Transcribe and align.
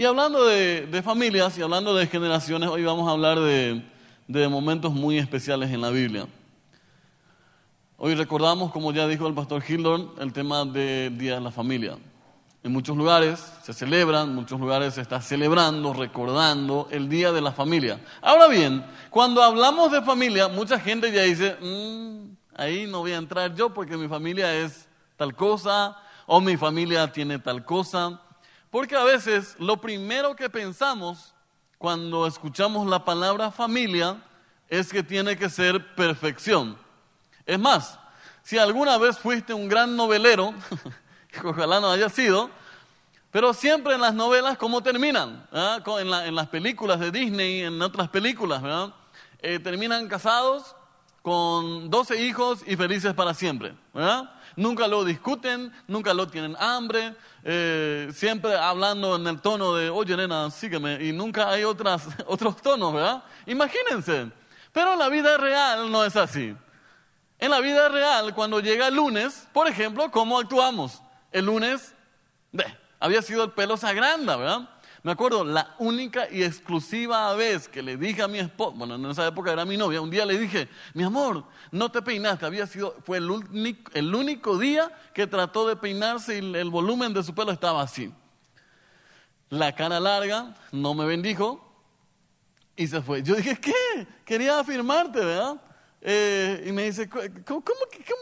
Y 0.00 0.06
hablando 0.06 0.46
de, 0.46 1.02
familias 1.04 1.58
y 1.58 1.62
hablando 1.62 1.94
de 1.94 2.06
generaciones, 2.06 2.70
hoy 2.70 2.82
vamos 2.82 3.06
a 3.06 3.10
hablar 3.10 3.38
de, 3.38 4.48
momentos 4.48 4.94
muy 4.94 5.18
especiales 5.18 5.70
en 5.72 5.82
la 5.82 5.90
Biblia. 5.90 6.26
Hoy 7.98 8.14
recordamos, 8.14 8.72
como 8.72 8.94
ya 8.94 9.06
dijo 9.06 9.26
el 9.26 9.34
pastor 9.34 9.62
Hildon, 9.62 10.12
el 10.18 10.32
tema 10.32 10.64
del 10.64 11.18
Día 11.18 11.34
de 11.34 11.42
la 11.42 11.50
Familia. 11.50 11.98
En 12.62 12.72
muchos 12.72 12.96
lugares 12.96 13.52
se 13.62 13.74
celebran, 13.74 14.30
en 14.30 14.36
muchos 14.36 14.58
lugares 14.58 14.94
se 14.94 15.02
está 15.02 15.20
celebrando, 15.20 15.92
recordando 15.92 16.88
el 16.90 17.10
Día 17.10 17.30
de 17.30 17.42
la 17.42 17.52
Familia. 17.52 18.00
Ahora 18.22 18.48
bien, 18.48 18.82
cuando 19.10 19.42
hablamos 19.42 19.92
de 19.92 20.00
familia, 20.00 20.48
mucha 20.48 20.80
gente 20.80 21.12
ya 21.12 21.24
dice, 21.24 21.58
mm, 21.60 22.36
ahí 22.56 22.86
no 22.86 23.00
voy 23.00 23.12
a 23.12 23.18
entrar 23.18 23.54
yo 23.54 23.74
porque 23.74 23.98
mi 23.98 24.08
familia 24.08 24.50
es 24.54 24.88
tal 25.18 25.36
cosa 25.36 25.94
o 26.24 26.40
mi 26.40 26.56
familia 26.56 27.12
tiene 27.12 27.38
tal 27.38 27.66
cosa. 27.66 28.18
Porque 28.70 28.96
a 28.96 29.04
veces 29.04 29.56
lo 29.58 29.80
primero 29.80 30.36
que 30.36 30.48
pensamos 30.48 31.34
cuando 31.78 32.26
escuchamos 32.26 32.86
la 32.86 33.04
palabra 33.04 33.50
familia 33.50 34.22
es 34.68 34.92
que 34.92 35.02
tiene 35.02 35.36
que 35.36 35.50
ser 35.50 35.94
perfección. 35.94 36.78
Es 37.44 37.58
más, 37.58 37.98
si 38.42 38.58
alguna 38.58 38.96
vez 38.98 39.18
fuiste 39.18 39.52
un 39.52 39.68
gran 39.68 39.96
novelero, 39.96 40.54
ojalá 41.44 41.80
no 41.80 41.90
haya 41.90 42.08
sido, 42.08 42.50
pero 43.30 43.52
siempre 43.54 43.94
en 43.94 44.00
las 44.00 44.14
novelas, 44.14 44.56
¿cómo 44.56 44.82
terminan? 44.82 45.48
En, 45.52 46.34
las 46.34 46.48
películas 46.48 47.00
de 47.00 47.10
Disney, 47.10 47.62
en 47.62 47.80
otras 47.82 48.08
películas, 48.08 48.62
¿verdad? 48.62 48.94
Eh, 49.40 49.58
terminan 49.58 50.08
casados 50.08 50.76
con 51.22 51.90
12 51.90 52.22
hijos 52.22 52.62
y 52.66 52.76
felices 52.76 53.14
para 53.14 53.34
siempre, 53.34 53.74
¿verdad? 53.92 54.32
Nunca 54.56 54.88
lo 54.88 55.04
discuten, 55.04 55.72
nunca 55.86 56.12
lo 56.12 56.26
tienen 56.26 56.56
hambre, 56.58 57.14
eh, 57.44 58.10
siempre 58.12 58.56
hablando 58.56 59.16
en 59.16 59.26
el 59.26 59.40
tono 59.40 59.74
de, 59.74 59.90
oye 59.90 60.16
nena, 60.16 60.50
sígueme, 60.50 61.04
y 61.04 61.12
nunca 61.12 61.48
hay 61.50 61.64
otras, 61.64 62.06
otros 62.26 62.56
tonos, 62.60 62.92
¿verdad? 62.92 63.22
Imagínense, 63.46 64.30
pero 64.72 64.96
la 64.96 65.08
vida 65.08 65.36
real 65.36 65.90
no 65.90 66.04
es 66.04 66.16
así. 66.16 66.54
En 67.38 67.50
la 67.50 67.60
vida 67.60 67.88
real, 67.88 68.34
cuando 68.34 68.60
llega 68.60 68.88
el 68.88 68.96
lunes, 68.96 69.48
por 69.52 69.66
ejemplo, 69.66 70.10
¿cómo 70.10 70.38
actuamos? 70.38 71.00
El 71.32 71.46
lunes, 71.46 71.94
había 72.98 73.22
sido 73.22 73.44
el 73.44 73.52
pelo 73.52 73.76
sagranda, 73.76 74.36
¿verdad? 74.36 74.68
Me 75.02 75.12
acuerdo, 75.12 75.44
la 75.44 75.74
única 75.78 76.30
y 76.30 76.42
exclusiva 76.42 77.34
vez 77.34 77.68
que 77.68 77.82
le 77.82 77.96
dije 77.96 78.22
a 78.22 78.28
mi 78.28 78.38
esposa, 78.38 78.76
bueno, 78.76 78.96
en 78.96 79.06
esa 79.06 79.26
época 79.26 79.50
era 79.50 79.64
mi 79.64 79.78
novia, 79.78 80.02
un 80.02 80.10
día 80.10 80.26
le 80.26 80.38
dije, 80.38 80.68
mi 80.92 81.04
amor, 81.04 81.44
no 81.70 81.90
te 81.90 82.02
peinaste, 82.02 82.44
había 82.44 82.66
sido, 82.66 82.94
fue 83.02 83.16
el 83.16 83.30
único, 84.14 84.58
día 84.58 84.92
que 85.14 85.26
trató 85.26 85.66
de 85.66 85.76
peinarse 85.76 86.38
y 86.38 86.54
el 86.54 86.68
volumen 86.68 87.14
de 87.14 87.22
su 87.22 87.34
pelo 87.34 87.50
estaba 87.50 87.80
así. 87.80 88.12
La 89.48 89.74
cara 89.74 89.98
larga, 90.00 90.54
no 90.70 90.92
me 90.92 91.06
bendijo 91.06 91.66
y 92.76 92.86
se 92.86 93.00
fue. 93.00 93.22
Yo 93.22 93.36
dije, 93.36 93.58
¿qué? 93.58 94.06
Quería 94.26 94.60
afirmarte, 94.60 95.18
¿verdad? 95.24 95.60
Eh, 96.02 96.64
y 96.66 96.72
me 96.72 96.84
dice, 96.84 97.08
¿cómo, 97.08 97.64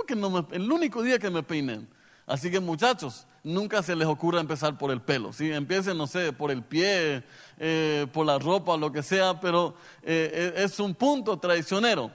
que, 0.06 0.15
no 0.15 0.31
me, 0.31 0.47
el 0.53 0.71
único 0.71 1.03
día 1.03 1.19
que 1.19 1.29
me 1.29 1.43
peiné? 1.43 1.87
Así 2.25 2.51
que 2.51 2.61
muchachos, 2.61 3.27
nunca 3.42 3.83
se 3.83 3.97
les 3.97 4.06
ocurra 4.06 4.41
empezar 4.41 4.77
por 4.77 4.91
el 4.91 5.00
pelo. 5.00 5.33
¿sí? 5.33 5.50
Empiecen, 5.50 5.97
no 5.97 6.06
sé, 6.06 6.33
por 6.33 6.50
el 6.50 6.62
pie, 6.62 7.22
eh, 7.58 8.06
por 8.12 8.27
la 8.27 8.39
ropa, 8.39 8.77
lo 8.77 8.92
que 8.92 9.03
sea, 9.03 9.41
pero 9.41 9.75
eh, 10.03 10.55
es 10.56 10.78
un 10.81 10.94
punto 10.94 11.39
traicionero. 11.39 12.11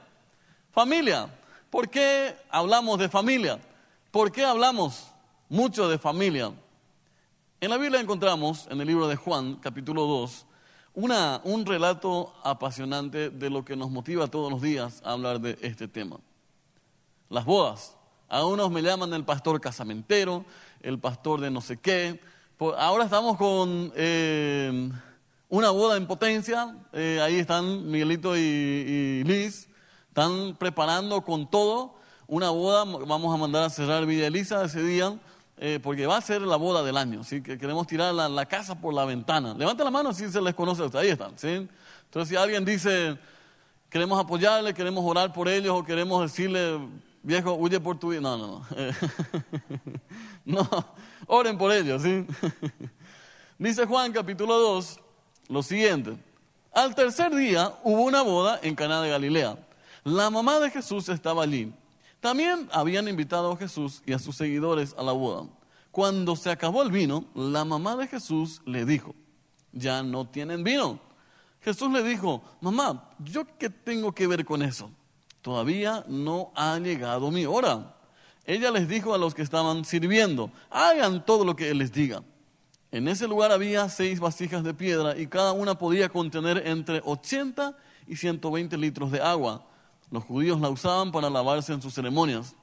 Familia. 0.72 1.28
¿Por 1.70 1.90
qué 1.90 2.36
hablamos 2.50 3.00
de 3.00 3.10
familia? 3.10 3.60
¿Por 4.12 4.32
qué 4.32 4.44
hablamos 4.44 5.08
mucho 5.50 5.90
de 5.90 5.98
familia? 5.98 6.52
En 7.60 7.70
la 7.70 7.78
Biblia 7.78 8.00
encontramos, 8.00 8.68
en 8.70 8.80
el 8.82 8.88
libro 8.88 9.08
de 9.08 9.16
Juan, 9.16 9.56
capítulo 9.56 10.06
2, 10.06 10.46
una, 10.96 11.42
un 11.44 11.66
relato 11.66 12.34
apasionante 12.44 13.30
de 13.30 13.50
lo 13.50 13.66
que 13.66 13.76
nos 13.76 13.90
motiva 13.90 14.28
todos 14.28 14.52
los 14.52 14.62
días 14.62 15.02
a 15.04 15.14
hablar 15.14 15.40
de 15.40 15.58
este 15.62 15.88
tema. 15.88 16.20
Las 17.30 17.46
bodas. 17.46 17.96
A 18.34 18.44
unos 18.46 18.72
me 18.72 18.82
llaman 18.82 19.14
el 19.14 19.24
pastor 19.24 19.62
casamentero, 19.62 20.44
el 20.82 20.98
pastor 20.98 21.40
de 21.40 21.52
no 21.52 21.62
sé 21.62 21.78
qué. 21.78 22.20
Ahora 22.80 23.04
estamos 23.04 23.38
con 23.38 23.94
eh, 23.96 24.90
una 25.50 25.70
boda 25.70 25.98
en 25.98 26.08
potencia. 26.08 26.76
Eh, 26.94 27.20
ahí 27.22 27.36
están 27.36 27.92
Miguelito 27.92 28.36
y, 28.36 29.24
Liz. 29.24 29.68
Están 30.08 30.56
preparando 30.56 31.22
con 31.22 31.48
todo 31.48 31.94
una 32.26 32.50
boda. 32.50 32.86
Vamos 32.86 33.32
a 33.32 33.38
mandar 33.38 33.66
a 33.66 33.70
cerrar 33.70 34.04
Villa 34.08 34.26
Elisa 34.26 34.66
ese 34.66 34.82
día. 34.82 35.16
Eh, 35.58 35.80
porque 35.84 36.08
va 36.08 36.18
a 36.18 36.22
ser 36.22 36.42
la 36.42 36.56
boda 36.56 36.82
del 36.82 36.98
año, 36.98 37.24
¿sí? 37.24 37.44
que 37.44 37.60
queremos 37.60 37.86
tirar 37.86 38.16
la, 38.16 38.46
casa 38.48 38.82
por 38.82 38.96
la 38.96 39.06
ventana. 39.06 39.54
Levanten 39.54 39.86
la 39.86 39.92
mano 39.92 40.12
si 40.12 40.28
se 40.28 40.42
les 40.42 40.56
conoce, 40.56 40.90
ahí 40.98 41.10
están. 41.10 41.38
¿sí? 41.38 41.70
Entonces, 42.06 42.30
si 42.30 42.36
alguien 42.36 42.66
dice, 42.66 43.16
queremos 43.92 44.20
apoyarle, 44.20 44.74
queremos 44.74 45.06
orar 45.06 45.32
por 45.32 45.48
ellos 45.48 45.76
o 45.78 45.84
queremos 45.84 46.24
decirle, 46.24 46.80
viejo, 47.24 47.54
huye 47.54 47.80
por 47.80 47.98
tu 47.98 48.10
vida. 48.10 48.22
No, 48.22 48.38
no, 48.38 48.48
no. 48.48 48.66
no, 50.46 50.86
oren 51.26 51.58
por 51.58 51.72
ellos. 51.72 52.04
Dice 53.58 53.86
Juan 53.86 54.12
capítulo 54.12 54.58
2 54.60 55.00
lo 55.50 55.64
siguiente. 55.64 56.18
Al 56.74 56.94
tercer 56.96 57.34
día 57.34 57.74
hubo 57.84 58.04
una 58.04 58.22
boda 58.22 58.60
en 58.62 58.76
Caná 58.76 59.02
de 59.02 59.10
Galilea. 59.10 59.58
La 60.04 60.30
mamá 60.30 60.60
de 60.60 60.70
Jesús 60.70 61.08
estaba 61.10 61.44
allí. 61.44 61.74
También 62.20 62.70
habían 62.72 63.08
invitado 63.08 63.52
a 63.52 63.58
Jesús 63.58 64.02
y 64.06 64.14
a 64.14 64.20
sus 64.20 64.36
seguidores 64.36 64.96
a 64.98 65.04
la 65.04 65.12
boda. 65.12 65.48
Cuando 65.92 66.36
se 66.36 66.50
acabó 66.50 66.82
el 66.82 66.92
vino, 66.92 67.26
la 67.36 67.64
mamá 67.66 67.96
de 67.96 68.08
Jesús 68.08 68.62
le 68.66 68.86
dijo, 68.86 69.14
ya 69.72 70.02
no 70.02 70.26
tienen 70.26 70.64
vino. 70.64 71.00
Jesús 71.62 71.92
le 71.92 72.02
dijo, 72.04 72.42
mamá, 72.62 73.10
¿yo 73.20 73.46
qué 73.60 73.70
tengo 73.70 74.12
que 74.14 74.26
ver 74.28 74.44
con 74.44 74.64
eso? 74.64 74.90
Todavía 75.44 76.06
no 76.08 76.54
ha 76.56 76.80
llegado 76.80 77.30
mi 77.30 77.46
hora. 77.46 77.98
Ella 78.46 78.72
les 78.72 78.88
dijo 78.88 79.14
a 79.14 79.18
los 79.18 79.36
que 79.36 79.42
estaban 79.42 79.84
sirviendo, 79.84 80.50
hagan 80.72 81.26
todo 81.26 81.44
lo 81.44 81.58
que 81.58 81.74
les 81.74 81.92
diga. 81.92 82.24
En 82.94 83.10
ese 83.10 83.28
lugar 83.28 83.52
había 83.52 83.90
seis 83.90 84.22
vasijas 84.22 84.64
de 84.64 84.74
piedra 84.74 85.18
y 85.18 85.28
cada 85.28 85.52
una 85.52 85.78
podía 85.78 86.08
contener 86.08 86.66
entre 86.66 87.02
80 87.04 87.76
y 88.08 88.16
120 88.16 88.78
litros 88.78 89.12
de 89.12 89.20
agua. 89.22 89.66
Los 90.12 90.24
judíos 90.24 90.62
la 90.62 90.70
usaban 90.70 91.12
para 91.12 91.30
lavarse 91.30 91.74
en 91.74 91.82
sus 91.82 91.94
ceremonias. 91.94 92.56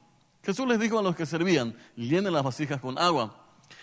Jesús 0.42 0.66
les 0.66 0.80
dijo 0.80 0.98
a 0.98 1.02
los 1.02 1.14
que 1.14 1.26
servían, 1.26 1.76
llenen 1.96 2.32
las 2.32 2.44
vasijas 2.44 2.80
con 2.80 2.98
agua. 2.98 3.34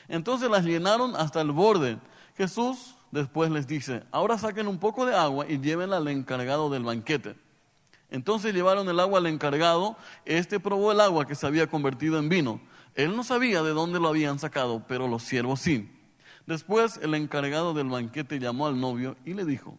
Entonces 0.08 0.50
las 0.50 0.66
llenaron 0.66 1.16
hasta 1.16 1.40
el 1.42 1.52
borde. 1.52 2.00
Jesús 2.36 2.96
después 3.12 3.52
les 3.52 3.68
dice, 3.68 4.02
ahora 4.10 4.40
saquen 4.40 4.68
un 4.68 4.80
poco 4.80 5.06
de 5.06 5.14
agua 5.14 5.46
y 5.48 5.60
llévenla 5.60 5.98
al 5.98 6.08
encargado 6.08 6.72
del 6.72 6.84
banquete. 6.84 7.36
Entonces 8.10 8.54
llevaron 8.54 8.88
el 8.90 9.00
agua 9.00 9.20
al 9.20 9.28
encargado, 9.28 9.98
este 10.26 10.60
probó 10.60 10.92
el 10.92 11.02
agua 11.02 11.28
que 11.28 11.36
se 11.36 11.46
había 11.46 11.68
convertido 11.68 12.18
en 12.20 12.30
vino. 12.30 12.62
Él 12.96 13.16
no 13.16 13.24
sabía 13.24 13.62
de 13.62 13.72
dónde 13.72 14.00
lo 14.00 14.08
habían 14.08 14.40
sacado, 14.40 14.84
pero 14.88 15.08
los 15.08 15.24
siervos 15.24 15.60
sí. 15.60 15.92
Después 16.46 17.00
el 17.04 17.14
encargado 17.14 17.74
del 17.74 17.90
banquete 17.90 18.40
llamó 18.40 18.68
al 18.68 18.80
novio 18.80 19.18
y 19.26 19.34
le 19.34 19.44
dijo, 19.44 19.78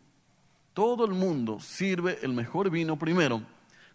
todo 0.74 1.06
el 1.06 1.12
mundo 1.12 1.58
sirve 1.60 2.18
el 2.22 2.32
mejor 2.32 2.70
vino 2.70 2.98
primero 2.98 3.42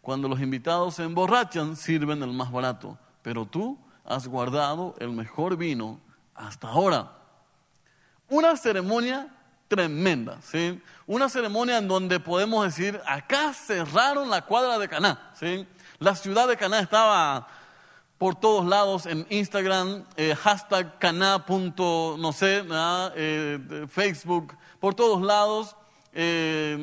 cuando 0.04 0.28
los 0.28 0.42
invitados 0.42 0.96
se 0.96 1.04
emborrachan, 1.04 1.78
sirven 1.78 2.22
el 2.24 2.34
más 2.34 2.52
barato, 2.52 3.00
pero 3.22 3.46
tú 3.46 3.78
has 4.04 4.28
guardado 4.28 4.96
el 5.00 5.12
mejor 5.14 5.56
vino 5.56 6.02
hasta 6.36 6.68
ahora. 6.68 7.18
Una 8.28 8.58
ceremonia 8.58 9.33
tremenda, 9.76 10.38
¿sí? 10.44 10.80
Una 11.08 11.30
ceremonia 11.30 11.80
en 11.80 11.88
donde 11.88 12.20
podemos 12.20 12.64
decir, 12.64 13.02
acá 13.08 13.54
cerraron 13.54 14.30
la 14.30 14.44
cuadra 14.44 14.78
de 14.78 14.88
Caná, 14.88 15.32
¿sí? 15.34 15.68
La 15.98 16.16
ciudad 16.16 16.48
de 16.48 16.58
Caná 16.58 16.80
estaba 16.80 17.48
por 18.20 18.36
todos 18.36 18.66
lados 18.66 19.08
en 19.08 19.26
Instagram, 19.30 20.06
eh, 20.16 20.36
hashtag 20.36 21.00
Caná. 21.00 21.44
no 21.48 22.32
sé, 22.32 22.64
eh, 23.16 23.88
Facebook, 23.90 24.56
por 24.80 24.94
todos 24.94 25.22
lados. 25.22 25.76
Eh, 26.16 26.78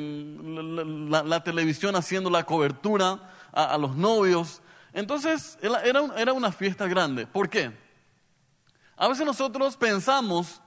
la, 1.07 1.41
televisión 1.41 1.95
haciendo 1.95 2.29
la 2.29 2.43
cobertura 2.43 3.17
a, 3.53 3.77
los 3.77 3.95
novios. 3.95 4.61
Entonces 4.91 5.57
era, 5.61 5.81
era, 5.83 6.33
una 6.33 6.51
fiesta 6.51 6.85
grande. 6.85 7.25
¿Por 7.25 7.49
qué? 7.49 7.71
A 8.97 9.07
veces 9.07 9.25
nosotros 9.25 9.77
pensamos 9.77 10.61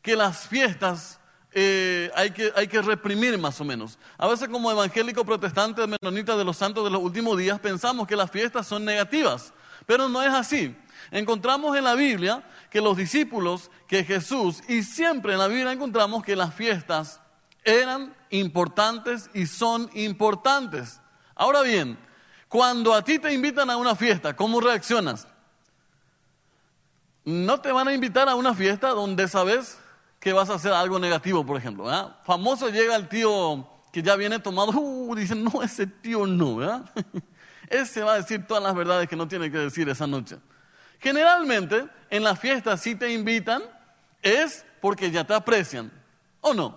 que 0.00 0.16
las 0.16 0.48
fiestas 0.48 1.20
eh, 1.58 2.10
hay, 2.14 2.32
que, 2.32 2.52
hay 2.54 2.68
que 2.68 2.82
reprimir 2.82 3.38
más 3.38 3.58
o 3.62 3.64
menos. 3.64 3.98
A 4.18 4.26
veces 4.26 4.46
como 4.46 4.70
evangélico 4.70 5.24
protestante 5.24 5.86
menonita 5.86 6.36
de 6.36 6.44
los 6.44 6.58
santos 6.58 6.84
de 6.84 6.90
los 6.90 7.00
últimos 7.00 7.38
días 7.38 7.58
pensamos 7.58 8.06
que 8.06 8.14
las 8.14 8.30
fiestas 8.30 8.66
son 8.66 8.84
negativas, 8.84 9.54
pero 9.86 10.06
no 10.06 10.22
es 10.22 10.34
así. 10.34 10.76
Encontramos 11.10 11.74
en 11.74 11.84
la 11.84 11.94
Biblia 11.94 12.44
que 12.68 12.82
los 12.82 12.94
discípulos, 12.94 13.70
que 13.88 14.04
Jesús, 14.04 14.62
y 14.68 14.82
siempre 14.82 15.32
en 15.32 15.38
la 15.38 15.48
Biblia 15.48 15.72
encontramos 15.72 16.22
que 16.22 16.36
las 16.36 16.52
fiestas 16.52 17.22
eran 17.64 18.14
importantes 18.28 19.30
y 19.32 19.46
son 19.46 19.88
importantes. 19.94 21.00
Ahora 21.34 21.62
bien, 21.62 21.98
cuando 22.50 22.92
a 22.92 23.02
ti 23.02 23.18
te 23.18 23.32
invitan 23.32 23.70
a 23.70 23.78
una 23.78 23.96
fiesta, 23.96 24.36
¿cómo 24.36 24.60
reaccionas? 24.60 25.26
No 27.24 27.62
te 27.62 27.72
van 27.72 27.88
a 27.88 27.94
invitar 27.94 28.28
a 28.28 28.34
una 28.34 28.52
fiesta 28.52 28.90
donde 28.90 29.26
sabes 29.26 29.78
que 30.26 30.32
vas 30.32 30.50
a 30.50 30.54
hacer 30.54 30.72
algo 30.72 30.98
negativo, 30.98 31.46
por 31.46 31.56
ejemplo. 31.56 31.84
¿verdad? 31.84 32.16
Famoso 32.24 32.68
llega 32.68 32.96
el 32.96 33.06
tío 33.06 33.64
que 33.92 34.02
ya 34.02 34.16
viene 34.16 34.40
tomado, 34.40 34.72
uh, 34.72 35.14
dicen, 35.14 35.44
no, 35.44 35.62
ese 35.62 35.86
tío 35.86 36.26
no, 36.26 36.56
¿verdad? 36.56 36.90
Ese 37.70 38.02
va 38.02 38.14
a 38.14 38.16
decir 38.16 38.44
todas 38.44 38.60
las 38.60 38.74
verdades 38.74 39.08
que 39.08 39.14
no 39.14 39.28
tiene 39.28 39.52
que 39.52 39.58
decir 39.58 39.88
esa 39.88 40.04
noche. 40.04 40.38
Generalmente, 40.98 41.86
en 42.10 42.24
las 42.24 42.40
fiestas, 42.40 42.80
si 42.80 42.96
te 42.96 43.12
invitan, 43.12 43.62
es 44.20 44.66
porque 44.80 45.12
ya 45.12 45.22
te 45.22 45.32
aprecian, 45.32 45.92
¿o 46.40 46.52
no? 46.52 46.76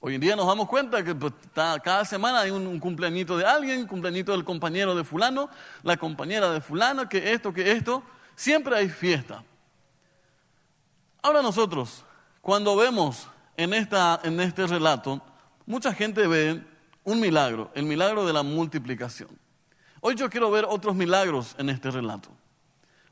Hoy 0.00 0.16
en 0.16 0.20
día 0.20 0.34
nos 0.34 0.48
damos 0.48 0.66
cuenta 0.66 1.04
que 1.04 1.14
pues, 1.14 1.32
cada 1.54 2.04
semana 2.04 2.40
hay 2.40 2.50
un, 2.50 2.66
un, 2.66 2.80
cumpleañito 2.80 3.38
de 3.38 3.44
alguien, 3.44 3.82
un 3.82 3.86
cumpleañito 3.86 4.32
del 4.32 4.42
compañero 4.42 4.96
de 4.96 5.04
fulano, 5.04 5.48
la 5.84 5.96
compañera 5.96 6.50
de 6.50 6.60
fulano, 6.60 7.08
que 7.08 7.34
esto, 7.34 7.52
que 7.52 7.70
esto, 7.70 8.02
siempre 8.34 8.74
hay 8.74 8.88
fiesta. 8.88 9.44
Ahora 11.22 11.40
nosotros, 11.40 12.04
cuando 12.40 12.76
vemos 12.76 13.28
en, 13.56 13.74
esta, 13.74 14.20
en 14.24 14.40
este 14.40 14.66
relato, 14.66 15.20
mucha 15.66 15.92
gente 15.92 16.26
ve 16.26 16.62
un 17.04 17.20
milagro, 17.20 17.70
el 17.74 17.84
milagro 17.84 18.26
de 18.26 18.32
la 18.32 18.42
multiplicación. 18.42 19.28
Hoy 20.00 20.14
yo 20.14 20.30
quiero 20.30 20.50
ver 20.50 20.64
otros 20.68 20.94
milagros 20.94 21.54
en 21.58 21.68
este 21.68 21.90
relato. 21.90 22.30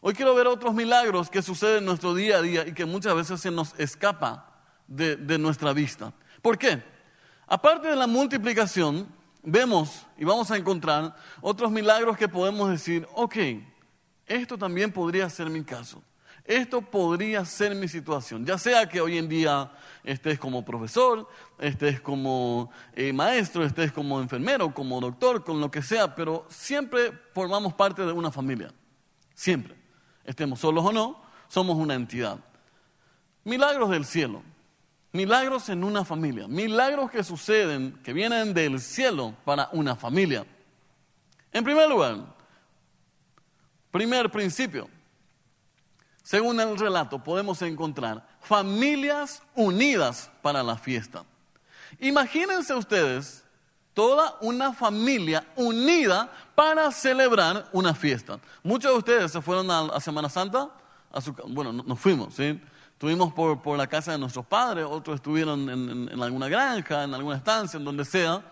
Hoy 0.00 0.14
quiero 0.14 0.34
ver 0.34 0.46
otros 0.46 0.72
milagros 0.72 1.28
que 1.28 1.42
suceden 1.42 1.78
en 1.78 1.84
nuestro 1.86 2.14
día 2.14 2.38
a 2.38 2.42
día 2.42 2.66
y 2.66 2.72
que 2.72 2.84
muchas 2.84 3.14
veces 3.14 3.40
se 3.40 3.50
nos 3.50 3.78
escapa 3.78 4.62
de, 4.86 5.16
de 5.16 5.38
nuestra 5.38 5.72
vista. 5.72 6.12
¿Por 6.40 6.56
qué? 6.56 6.82
Aparte 7.46 7.88
de 7.88 7.96
la 7.96 8.06
multiplicación, 8.06 9.08
vemos 9.42 10.06
y 10.16 10.24
vamos 10.24 10.50
a 10.50 10.56
encontrar 10.56 11.16
otros 11.40 11.70
milagros 11.70 12.16
que 12.16 12.28
podemos 12.28 12.70
decir, 12.70 13.06
ok, 13.14 13.36
esto 14.26 14.56
también 14.56 14.92
podría 14.92 15.28
ser 15.28 15.50
mi 15.50 15.64
caso. 15.64 16.02
Esto 16.48 16.80
podría 16.80 17.44
ser 17.44 17.74
mi 17.74 17.88
situación, 17.88 18.46
ya 18.46 18.56
sea 18.56 18.88
que 18.88 19.02
hoy 19.02 19.18
en 19.18 19.28
día 19.28 19.70
estés 20.02 20.38
como 20.38 20.64
profesor, 20.64 21.28
estés 21.58 22.00
como 22.00 22.70
eh, 22.94 23.12
maestro, 23.12 23.66
estés 23.66 23.92
como 23.92 24.18
enfermero, 24.18 24.72
como 24.72 24.98
doctor, 24.98 25.44
con 25.44 25.60
lo 25.60 25.70
que 25.70 25.82
sea, 25.82 26.14
pero 26.14 26.46
siempre 26.48 27.12
formamos 27.34 27.74
parte 27.74 28.00
de 28.00 28.12
una 28.12 28.32
familia, 28.32 28.72
siempre. 29.34 29.74
Estemos 30.24 30.60
solos 30.60 30.86
o 30.86 30.90
no, 30.90 31.22
somos 31.48 31.76
una 31.76 31.94
entidad. 31.94 32.38
Milagros 33.44 33.90
del 33.90 34.06
cielo, 34.06 34.42
milagros 35.12 35.68
en 35.68 35.84
una 35.84 36.02
familia, 36.02 36.48
milagros 36.48 37.10
que 37.10 37.22
suceden, 37.24 38.00
que 38.02 38.14
vienen 38.14 38.54
del 38.54 38.80
cielo 38.80 39.34
para 39.44 39.68
una 39.72 39.96
familia. 39.96 40.46
En 41.52 41.62
primer 41.62 41.90
lugar, 41.90 42.24
primer 43.90 44.30
principio, 44.30 44.88
según 46.28 46.60
el 46.60 46.78
relato, 46.78 47.18
podemos 47.18 47.62
encontrar 47.62 48.22
familias 48.42 49.42
unidas 49.54 50.30
para 50.42 50.62
la 50.62 50.76
fiesta. 50.76 51.24
Imagínense 52.00 52.74
ustedes 52.74 53.42
toda 53.94 54.36
una 54.42 54.74
familia 54.74 55.46
unida 55.56 56.30
para 56.54 56.92
celebrar 56.92 57.66
una 57.72 57.94
fiesta. 57.94 58.38
Muchos 58.62 58.92
de 58.92 58.98
ustedes 58.98 59.32
se 59.32 59.40
fueron 59.40 59.70
a, 59.70 59.98
Semana 60.00 60.28
Santa, 60.28 60.68
bueno, 61.46 61.72
nos 61.72 61.98
fuimos, 61.98 62.34
¿sí? 62.34 62.60
Estuvimos 62.92 63.32
por, 63.32 63.78
la 63.78 63.86
casa 63.86 64.12
de 64.12 64.18
nuestros 64.18 64.44
padres, 64.44 64.84
otros 64.84 65.14
estuvieron 65.14 65.70
en, 65.70 66.10
en 66.12 66.22
alguna 66.22 66.48
granja, 66.48 67.04
en 67.04 67.14
alguna 67.14 67.38
estancia, 67.38 67.78
en 67.78 67.86
donde 67.86 68.04
sea, 68.04 68.42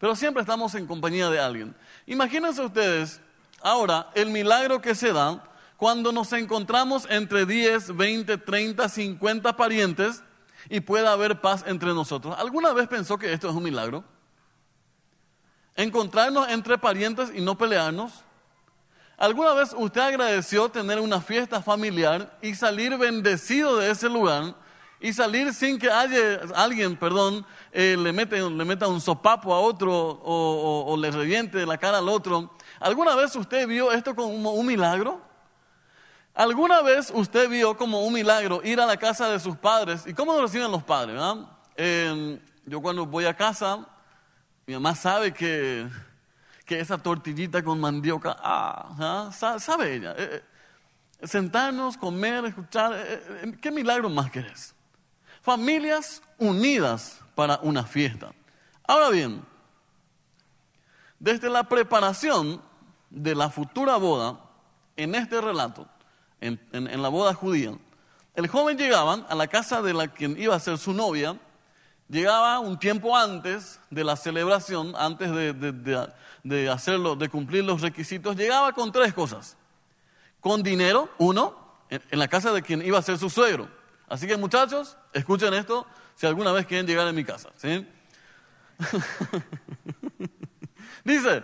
pero 0.00 0.16
siempre 0.16 0.40
estamos 0.40 0.74
en 0.74 0.84
compañía 0.84 1.30
de 1.30 1.38
alguien. 1.38 1.76
Imagínense 2.08 2.60
ustedes 2.60 3.20
ahora 3.62 4.10
el 4.16 4.30
milagro 4.30 4.80
que 4.80 4.96
se 4.96 5.12
da 5.12 5.44
cuando 5.80 6.12
nos 6.12 6.30
encontramos 6.34 7.06
entre 7.08 7.46
10, 7.46 7.96
20, 7.96 8.36
30, 8.36 8.86
50 8.86 9.56
parientes 9.56 10.22
y 10.68 10.80
pueda 10.80 11.10
haber 11.10 11.40
paz 11.40 11.64
entre 11.66 11.94
nosotros. 11.94 12.36
¿Alguna 12.38 12.74
vez 12.74 12.86
pensó 12.86 13.16
que 13.16 13.32
esto 13.32 13.48
es 13.48 13.54
un 13.54 13.62
milagro? 13.62 14.04
Encontrarnos 15.74 16.50
entre 16.50 16.76
parientes 16.76 17.32
y 17.34 17.40
no 17.40 17.56
pelearnos. 17.56 18.12
¿Alguna 19.16 19.54
vez 19.54 19.74
usted 19.74 20.02
agradeció 20.02 20.68
tener 20.68 21.00
una 21.00 21.18
fiesta 21.22 21.62
familiar 21.62 22.36
y 22.42 22.54
salir 22.54 22.98
bendecido 22.98 23.78
de 23.78 23.90
ese 23.90 24.10
lugar 24.10 24.54
y 25.00 25.14
salir 25.14 25.54
sin 25.54 25.78
que 25.78 25.90
haya, 25.90 26.42
alguien, 26.56 26.94
perdón, 26.94 27.46
eh, 27.72 27.96
le, 27.98 28.12
mete, 28.12 28.38
le 28.38 28.64
meta 28.66 28.86
un 28.86 29.00
sopapo 29.00 29.54
a 29.54 29.60
otro 29.60 29.90
o, 29.94 30.84
o, 30.88 30.96
le 30.98 31.10
reviente 31.10 31.64
la 31.64 31.78
cara 31.78 31.96
al 31.96 32.08
otro? 32.10 32.50
¿Alguna 32.80 33.14
vez 33.14 33.34
usted 33.34 33.66
vio 33.66 33.90
esto 33.92 34.14
como 34.14 34.52
un 34.52 34.66
milagro? 34.66 35.29
¿Alguna 36.34 36.80
vez 36.82 37.10
usted 37.14 37.48
vio 37.48 37.76
como 37.76 38.04
un 38.04 38.12
milagro 38.12 38.60
ir 38.64 38.80
a 38.80 38.86
la 38.86 38.96
casa 38.96 39.28
de 39.28 39.40
sus 39.40 39.56
padres? 39.56 40.06
¿Y 40.06 40.14
cómo 40.14 40.40
reciben 40.40 40.70
los 40.70 40.82
padres? 40.82 41.20
yo 42.66 42.80
cuando 42.80 43.06
voy 43.06 43.24
a 43.24 43.34
casa, 43.34 43.86
mi 44.66 44.74
mamá 44.74 44.94
sabe 44.94 45.32
que, 45.32 45.88
que 46.64 46.78
esa 46.78 46.98
tortillita 46.98 47.62
con 47.62 47.80
mandioca, 47.80 48.36
ah, 48.38 49.30
sabe 49.32 49.94
ella. 49.94 50.14
Eh, 50.16 50.42
eh, 51.20 51.26
sentarnos, 51.26 51.96
comer, 51.96 52.44
escuchar, 52.44 52.92
eh, 52.94 53.58
¿qué 53.60 53.70
milagro 53.70 54.08
más 54.08 54.30
querés? 54.30 54.74
Familias 55.42 56.22
unidas 56.38 57.20
para 57.34 57.58
una 57.62 57.82
fiesta. 57.84 58.32
Ahora 58.86 59.08
bien, 59.08 59.42
desde 61.18 61.50
la 61.50 61.64
preparación 61.64 62.62
de 63.08 63.34
la 63.34 63.50
futura 63.50 63.96
boda, 63.96 64.38
en 64.96 65.14
este 65.14 65.40
relato, 65.40 65.88
en, 66.40 67.02
la 67.02 67.08
boda 67.08 67.34
judía, 67.34 67.72
el 68.34 68.48
joven 68.48 68.78
llegaba 68.78 69.26
a 69.28 69.34
la 69.34 69.46
casa 69.46 69.82
de 69.82 69.92
la 69.92 70.08
quien 70.08 70.40
iba 70.40 70.54
a 70.54 70.60
ser 70.60 70.78
su 70.78 70.92
novia, 70.92 71.36
llegaba 72.08 72.58
un 72.60 72.78
tiempo 72.78 73.16
antes 73.16 73.80
de 73.90 74.04
la 74.04 74.16
celebración, 74.16 74.94
antes 74.96 75.30
de, 75.30 76.70
hacerlo, 76.70 77.16
de 77.16 77.28
cumplir 77.28 77.64
los 77.64 77.80
requisitos, 77.80 78.36
llegaba 78.36 78.72
con 78.72 78.92
tres 78.92 79.14
cosas. 79.14 79.56
Con 80.40 80.62
dinero, 80.62 81.10
uno, 81.18 81.56
en, 81.90 82.02
en 82.10 82.18
la 82.18 82.28
casa 82.28 82.52
de 82.52 82.62
quien 82.62 82.84
iba 82.84 82.98
a 82.98 83.02
ser 83.02 83.18
su 83.18 83.28
suegro. 83.28 83.68
Así 84.08 84.26
que 84.26 84.36
muchachos, 84.36 84.96
escuchen 85.12 85.52
esto 85.54 85.86
si 86.16 86.26
alguna 86.26 86.52
vez 86.52 86.66
quieren 86.66 86.86
llegar 86.86 87.06
a 87.06 87.12
mi 87.12 87.24
casa. 87.24 87.50
¿sí? 87.56 87.86
Dice, 91.04 91.42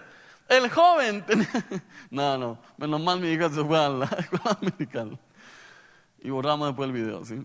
el 0.48 0.70
joven 0.70 1.24
No, 2.10 2.38
no, 2.38 2.58
menos 2.76 3.00
mal 3.00 3.20
mi 3.20 3.28
hija 3.28 3.48
se 3.48 3.64
fue 3.64 3.78
a 3.78 3.88
la 3.88 4.04
escuela 4.18 4.58
americana. 4.60 5.18
Y 6.20 6.30
borramos 6.30 6.68
después 6.68 6.86
el 6.88 6.92
video, 6.92 7.24
¿sí? 7.24 7.44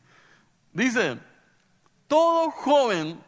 Dice, 0.72 1.18
todo 2.06 2.50
joven 2.50 3.20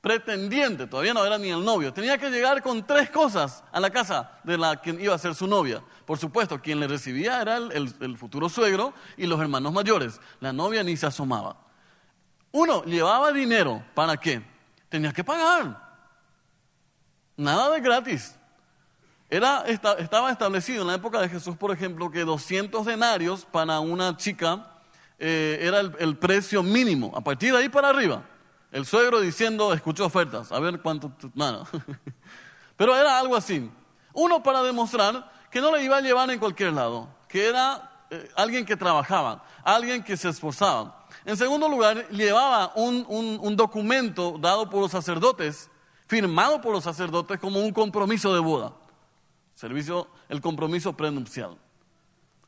pretendiente, 0.00 0.86
todavía 0.86 1.12
no 1.12 1.24
era 1.24 1.36
ni 1.36 1.50
el 1.50 1.64
novio, 1.64 1.92
tenía 1.92 2.16
que 2.16 2.30
llegar 2.30 2.62
con 2.62 2.86
tres 2.86 3.10
cosas 3.10 3.64
a 3.72 3.80
la 3.80 3.90
casa 3.90 4.38
de 4.44 4.56
la 4.56 4.76
quien 4.76 5.00
iba 5.00 5.14
a 5.14 5.18
ser 5.18 5.34
su 5.34 5.46
novia. 5.46 5.82
Por 6.04 6.18
supuesto, 6.18 6.60
quien 6.60 6.78
le 6.78 6.86
recibía 6.86 7.42
era 7.42 7.56
el, 7.56 7.92
el 8.00 8.16
futuro 8.16 8.48
suegro 8.48 8.94
y 9.16 9.26
los 9.26 9.40
hermanos 9.40 9.72
mayores. 9.72 10.20
La 10.38 10.52
novia 10.52 10.84
ni 10.84 10.96
se 10.96 11.06
asomaba. 11.06 11.56
Uno, 12.52 12.84
llevaba 12.84 13.32
dinero. 13.32 13.84
¿Para 13.94 14.16
qué? 14.16 14.42
Tenía 14.88 15.12
que 15.12 15.24
pagar. 15.24 15.76
Nada 17.36 17.70
de 17.70 17.80
gratis. 17.80 18.35
Era, 19.28 19.64
estaba 19.66 20.30
establecido 20.30 20.82
en 20.82 20.88
la 20.88 20.94
época 20.94 21.20
de 21.20 21.28
Jesús, 21.28 21.56
por 21.56 21.72
ejemplo, 21.72 22.10
que 22.10 22.24
200 22.24 22.86
denarios 22.86 23.44
para 23.44 23.80
una 23.80 24.16
chica 24.16 24.70
eh, 25.18 25.58
era 25.62 25.80
el, 25.80 26.16
precio 26.16 26.62
mínimo. 26.62 27.12
A 27.16 27.20
partir 27.20 27.52
de 27.52 27.58
ahí 27.58 27.68
para 27.68 27.88
arriba, 27.88 28.22
el 28.70 28.86
suegro 28.86 29.20
diciendo, 29.20 29.72
escuchó 29.72 30.06
ofertas, 30.06 30.52
a 30.52 30.60
ver 30.60 30.80
cuánto... 30.80 31.10
No, 31.34 31.66
Pero 32.76 32.94
era 32.94 33.18
algo 33.18 33.34
así. 33.34 33.68
Uno 34.12 34.42
para 34.44 34.62
demostrar 34.62 35.32
que 35.50 35.60
no 35.60 35.74
le 35.74 35.82
iba 35.82 35.96
a 35.96 36.00
llevar 36.00 36.30
en 36.30 36.38
cualquier 36.38 36.72
lado, 36.72 37.08
que 37.28 37.48
era 37.48 38.06
eh, 38.10 38.30
alguien 38.36 38.64
que 38.64 38.76
trabajaba, 38.76 39.44
alguien 39.64 40.04
que 40.04 40.16
se 40.16 40.28
esforzaba. 40.28 41.04
En 41.24 41.36
segundo 41.36 41.68
lugar, 41.68 42.08
llevaba 42.10 42.72
un, 42.76 43.04
un 43.08 43.56
documento 43.56 44.36
dado 44.38 44.70
por 44.70 44.82
los 44.82 44.92
sacerdotes, 44.92 45.68
firmado 46.06 46.60
por 46.60 46.72
los 46.72 46.84
sacerdotes 46.84 47.40
como 47.40 47.58
un 47.58 47.72
compromiso 47.72 48.32
de 48.32 48.38
boda 48.38 48.72
servicio, 49.56 50.08
el 50.28 50.40
compromiso 50.40 50.92
prenupcial. 50.92 51.56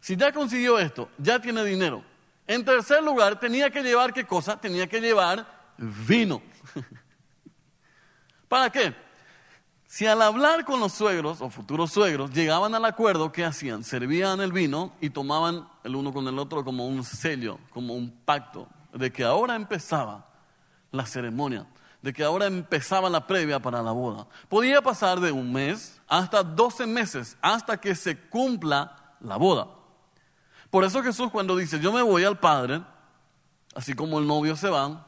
Si 0.00 0.14
ya 0.14 0.32
consiguió 0.32 0.78
esto, 0.78 1.08
ya 1.18 1.40
tiene 1.40 1.64
dinero. 1.64 2.04
En 2.46 2.64
tercer 2.64 3.02
lugar, 3.02 3.40
tenía 3.40 3.70
que 3.70 3.82
llevar 3.82 4.12
qué 4.12 4.24
cosa? 4.24 4.60
Tenía 4.60 4.86
que 4.86 5.00
llevar 5.00 5.44
vino. 5.76 6.40
¿Para 8.48 8.70
qué? 8.70 8.94
Si 9.86 10.06
al 10.06 10.20
hablar 10.20 10.66
con 10.66 10.80
los 10.80 10.92
suegros 10.92 11.40
o 11.40 11.48
futuros 11.48 11.90
suegros 11.90 12.30
llegaban 12.30 12.74
al 12.74 12.84
acuerdo, 12.84 13.32
¿qué 13.32 13.44
hacían? 13.44 13.82
Servían 13.82 14.40
el 14.40 14.52
vino 14.52 14.92
y 15.00 15.10
tomaban 15.10 15.66
el 15.82 15.96
uno 15.96 16.12
con 16.12 16.28
el 16.28 16.38
otro 16.38 16.62
como 16.62 16.86
un 16.86 17.02
sello, 17.04 17.58
como 17.70 17.94
un 17.94 18.10
pacto 18.10 18.68
de 18.92 19.10
que 19.10 19.24
ahora 19.24 19.56
empezaba 19.56 20.26
la 20.90 21.06
ceremonia 21.06 21.66
de 22.02 22.12
que 22.12 22.22
ahora 22.22 22.46
empezaba 22.46 23.10
la 23.10 23.26
previa 23.26 23.60
para 23.60 23.82
la 23.82 23.92
boda. 23.92 24.26
Podía 24.48 24.80
pasar 24.82 25.20
de 25.20 25.32
un 25.32 25.52
mes 25.52 26.00
hasta 26.06 26.42
12 26.42 26.86
meses, 26.86 27.36
hasta 27.40 27.80
que 27.80 27.94
se 27.94 28.18
cumpla 28.28 29.14
la 29.20 29.36
boda. 29.36 29.68
Por 30.70 30.84
eso 30.84 31.02
Jesús 31.02 31.30
cuando 31.30 31.56
dice, 31.56 31.80
yo 31.80 31.92
me 31.92 32.02
voy 32.02 32.24
al 32.24 32.38
Padre, 32.38 32.82
así 33.74 33.94
como 33.94 34.18
el 34.18 34.26
novio 34.26 34.56
se 34.56 34.68
va, 34.68 35.06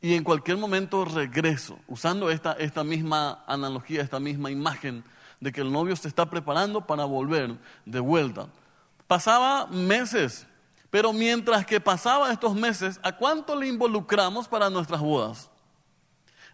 y 0.00 0.14
en 0.14 0.24
cualquier 0.24 0.56
momento 0.56 1.04
regreso, 1.04 1.78
usando 1.86 2.30
esta, 2.30 2.52
esta 2.54 2.82
misma 2.82 3.44
analogía, 3.46 4.02
esta 4.02 4.18
misma 4.18 4.50
imagen 4.50 5.04
de 5.38 5.52
que 5.52 5.60
el 5.60 5.70
novio 5.70 5.94
se 5.94 6.08
está 6.08 6.28
preparando 6.28 6.86
para 6.86 7.04
volver 7.04 7.56
de 7.84 8.00
vuelta. 8.00 8.48
Pasaba 9.06 9.66
meses, 9.66 10.46
pero 10.90 11.12
mientras 11.12 11.64
que 11.64 11.80
pasaba 11.80 12.32
estos 12.32 12.54
meses, 12.54 12.98
¿a 13.04 13.12
cuánto 13.12 13.54
le 13.54 13.68
involucramos 13.68 14.48
para 14.48 14.70
nuestras 14.70 15.00
bodas? 15.00 15.51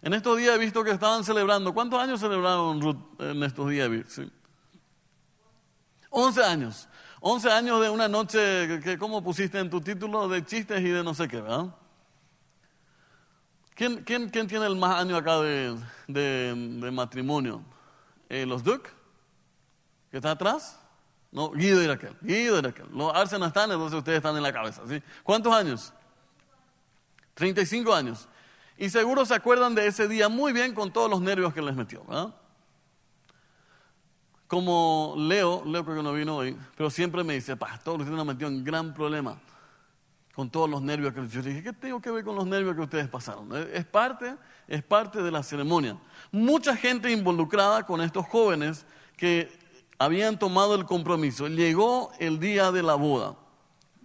En 0.01 0.13
estos 0.13 0.37
días 0.37 0.55
he 0.55 0.57
visto 0.57 0.83
que 0.83 0.91
estaban 0.91 1.23
celebrando. 1.23 1.73
¿Cuántos 1.73 1.99
años 1.99 2.19
celebraron 2.19 2.81
Ruth 2.81 3.19
en 3.19 3.43
estos 3.43 3.69
días? 3.69 3.89
Sí. 4.07 4.31
11 6.09 6.43
años. 6.43 6.87
11 7.21 7.51
años 7.51 7.81
de 7.81 7.89
una 7.89 8.07
noche 8.07 8.79
que, 8.81 8.97
¿cómo 8.97 9.21
pusiste 9.21 9.59
en 9.59 9.69
tu 9.69 9.81
título? 9.81 10.29
De 10.29 10.45
chistes 10.45 10.79
y 10.79 10.89
de 10.89 11.03
no 11.03 11.13
sé 11.13 11.27
qué, 11.27 11.41
¿verdad? 11.41 11.75
¿Quién, 13.75 14.03
quién, 14.03 14.29
quién 14.29 14.47
tiene 14.47 14.65
el 14.65 14.75
más 14.75 14.99
año 14.99 15.15
acá 15.17 15.39
de, 15.39 15.77
de, 16.07 16.91
matrimonio? 16.91 17.61
Eh, 18.29 18.45
¿Los 18.45 18.63
Duke? 18.63 18.89
¿Que 20.11 20.17
está 20.17 20.31
atrás? 20.31 20.79
No, 21.31 21.51
Guido 21.51 21.81
y 21.81 21.87
Raquel. 21.87 22.15
Guido 22.21 22.57
y 22.57 22.61
Raquel. 22.61 22.87
Los 22.91 23.13
Arce 23.13 23.37
no 23.37 23.45
están, 23.45 23.71
entonces 23.71 23.97
ustedes 23.97 24.17
están 24.17 24.35
en 24.35 24.43
la 24.43 24.51
cabeza. 24.51 24.81
¿sí? 24.87 25.01
¿Cuántos 25.23 25.53
años? 25.53 25.93
35 27.35 27.93
años. 27.93 28.27
Y 28.81 28.89
seguro 28.89 29.25
se 29.25 29.35
acuerdan 29.35 29.75
de 29.75 29.87
ese 29.87 30.07
día 30.07 30.29
muy 30.29 30.53
bien 30.53 30.73
con 30.73 30.91
todos 30.93 31.11
los 31.11 31.19
nervios 31.19 31.53
que 31.53 31.61
les 31.61 31.75
metió. 31.75 32.01
¿verdad? 32.05 32.33
Como 34.47 35.15
Leo, 35.17 35.63
Leo 35.65 35.83
creo 35.83 35.97
que 35.97 36.03
no 36.03 36.13
vino 36.13 36.37
hoy, 36.37 36.57
pero 36.77 36.89
siempre 36.89 37.21
me 37.25 37.33
dice, 37.33 37.57
pastor, 37.57 37.99
usted 37.99 38.13
nos 38.13 38.25
metió 38.25 38.47
en 38.47 38.63
gran 38.63 38.93
problema 38.93 39.37
con 40.33 40.49
todos 40.49 40.69
los 40.69 40.81
nervios 40.81 41.13
que 41.13 41.27
yo 41.27 41.41
dije, 41.41 41.61
¿qué 41.61 41.73
tengo 41.73 42.01
que 42.01 42.09
ver 42.09 42.23
con 42.23 42.37
los 42.37 42.47
nervios 42.47 42.73
que 42.73 42.81
ustedes 42.81 43.09
pasaron? 43.09 43.49
Es 43.73 43.83
parte, 43.83 44.37
es 44.65 44.81
parte 44.81 45.21
de 45.21 45.29
la 45.29 45.43
ceremonia. 45.43 45.97
Mucha 46.31 46.73
gente 46.77 47.11
involucrada 47.11 47.85
con 47.85 47.99
estos 47.99 48.25
jóvenes 48.27 48.85
que 49.17 49.51
habían 49.97 50.39
tomado 50.39 50.75
el 50.75 50.85
compromiso. 50.85 51.49
Llegó 51.49 52.13
el 52.17 52.39
día 52.39 52.71
de 52.71 52.81
la 52.81 52.95
boda. 52.95 53.35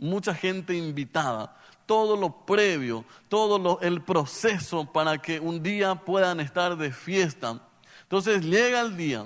Mucha 0.05 0.35
gente 0.35 0.75
invitada. 0.75 1.57
Todo 1.87 2.17
lo 2.17 2.45
previo, 2.45 3.05
todo 3.29 3.81
el 3.81 4.03
proceso 4.03 4.91
para 4.91 5.19
que 5.19 5.41
un 5.41 5.63
día 5.63 5.95
puedan 5.95 6.41
estar 6.41 6.77
de 6.77 6.93
fiesta. 6.93 7.61
Entonces 8.03 8.45
llega 8.45 8.81
el 8.81 8.97
día, 8.97 9.25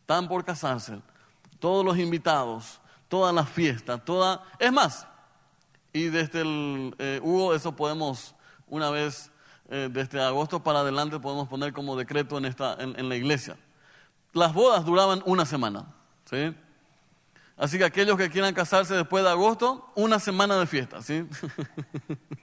están 0.00 0.28
por 0.28 0.44
casarse, 0.44 1.00
todos 1.58 1.84
los 1.84 1.98
invitados, 1.98 2.80
toda 3.08 3.32
la 3.32 3.44
fiesta, 3.44 3.98
toda... 3.98 4.42
Es 4.58 4.72
más, 4.72 5.06
y 5.92 6.04
desde 6.04 6.40
el 6.40 6.94
eh, 6.98 7.20
Hugo, 7.22 7.54
eso 7.54 7.74
podemos, 7.74 8.34
una 8.68 8.90
vez, 8.90 9.30
eh, 9.70 9.88
desde 9.90 10.22
agosto 10.22 10.62
para 10.62 10.80
adelante, 10.80 11.18
podemos 11.20 11.48
poner 11.48 11.72
como 11.72 11.96
decreto 11.96 12.36
en, 12.38 12.44
esta, 12.44 12.76
en, 12.78 13.08
la 13.08 13.16
iglesia. 13.16 13.56
Las 14.32 14.52
bodas 14.52 14.84
duraban 14.84 15.22
una 15.24 15.46
semana. 15.46 15.86
¿sí? 16.30 16.54
Así 17.56 17.78
que 17.78 17.84
aquellos 17.84 18.16
que 18.16 18.30
quieran 18.30 18.54
casarse 18.54 18.94
después 18.94 19.22
de 19.24 19.30
agosto, 19.30 19.92
una 19.94 20.18
semana 20.18 20.58
de 20.58 20.66
fiesta. 20.66 21.02
¿sí? 21.02 21.26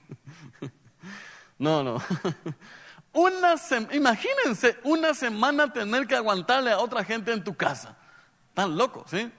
no, 1.58 1.82
no. 1.82 2.02
Una 3.12 3.56
imagínense 3.90 4.78
una 4.84 5.14
semana 5.14 5.72
tener 5.72 6.06
que 6.06 6.14
aguantarle 6.14 6.70
a 6.70 6.78
otra 6.78 7.02
gente 7.02 7.32
en 7.32 7.42
tu 7.42 7.56
casa. 7.56 7.96
Tan 8.54 8.76
loco, 8.76 9.04
¿sí? 9.08 9.32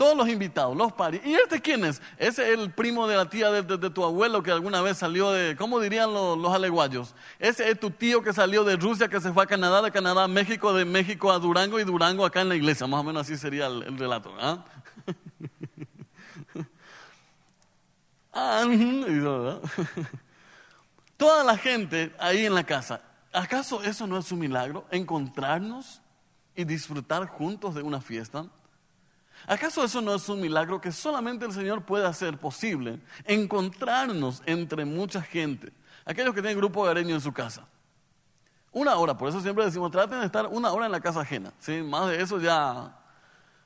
Todos 0.00 0.16
los 0.16 0.30
invitados, 0.30 0.74
los 0.74 0.94
paris. 0.94 1.20
¿Y 1.26 1.34
este 1.34 1.60
quién 1.60 1.84
es? 1.84 2.00
Ese 2.16 2.50
es 2.50 2.58
el 2.58 2.70
primo 2.70 3.06
de 3.06 3.16
la 3.16 3.28
tía 3.28 3.50
de, 3.50 3.90
tu 3.90 4.02
abuelo 4.02 4.42
que 4.42 4.50
alguna 4.50 4.80
vez 4.80 4.96
salió 4.96 5.30
de, 5.30 5.56
¿cómo 5.56 5.78
dirían 5.78 6.14
los, 6.14 6.38
los, 6.38 6.54
aleguayos? 6.54 7.14
Ese 7.38 7.70
es 7.70 7.78
tu 7.78 7.90
tío 7.90 8.22
que 8.22 8.32
salió 8.32 8.64
de 8.64 8.76
Rusia, 8.76 9.08
que 9.08 9.20
se 9.20 9.30
fue 9.30 9.44
a 9.44 9.46
Canadá, 9.46 9.82
de 9.82 9.90
Canadá 9.90 10.24
a 10.24 10.26
México, 10.28 10.72
de 10.72 10.86
México 10.86 11.30
a 11.30 11.38
Durango 11.38 11.78
y 11.78 11.84
Durango 11.84 12.24
acá 12.24 12.40
en 12.40 12.48
la 12.48 12.56
iglesia. 12.56 12.86
Más 12.86 13.00
o 13.00 13.04
menos 13.04 13.26
así 13.26 13.36
sería 13.36 13.66
el, 13.66 13.98
relato. 13.98 14.32
¿ah? 14.40 14.64
Toda 21.18 21.44
la 21.44 21.58
gente 21.58 22.14
ahí 22.18 22.46
en 22.46 22.54
la 22.54 22.64
casa. 22.64 23.02
¿Acaso 23.34 23.82
eso 23.82 24.06
no 24.06 24.16
es 24.16 24.32
un 24.32 24.38
milagro? 24.38 24.86
Encontrarnos 24.90 26.00
y 26.56 26.64
disfrutar 26.64 27.26
juntos 27.26 27.74
de 27.74 27.82
una 27.82 28.00
fiesta. 28.00 28.46
¿Acaso 29.46 29.82
eso 29.84 30.00
no 30.00 30.14
es 30.14 30.28
un 30.28 30.40
milagro 30.40 30.80
que 30.80 30.92
solamente 30.92 31.44
el 31.44 31.52
Señor 31.52 31.82
puede 31.82 32.06
hacer 32.06 32.38
posible? 32.38 33.00
Encontrarnos 33.24 34.42
entre 34.46 34.84
mucha 34.84 35.22
gente. 35.22 35.72
Aquellos 36.04 36.34
que 36.34 36.40
tienen 36.40 36.58
grupo 36.58 36.84
gareño 36.84 37.14
en 37.14 37.20
su 37.20 37.32
casa. 37.32 37.66
Una 38.72 38.96
hora, 38.96 39.16
por 39.16 39.28
eso 39.28 39.40
siempre 39.40 39.64
decimos, 39.64 39.90
traten 39.90 40.20
de 40.20 40.26
estar 40.26 40.46
una 40.46 40.70
hora 40.72 40.86
en 40.86 40.92
la 40.92 41.00
casa 41.00 41.20
ajena. 41.20 41.52
¿sí? 41.58 41.82
Más 41.82 42.08
de 42.08 42.22
eso 42.22 42.38
ya, 42.38 42.96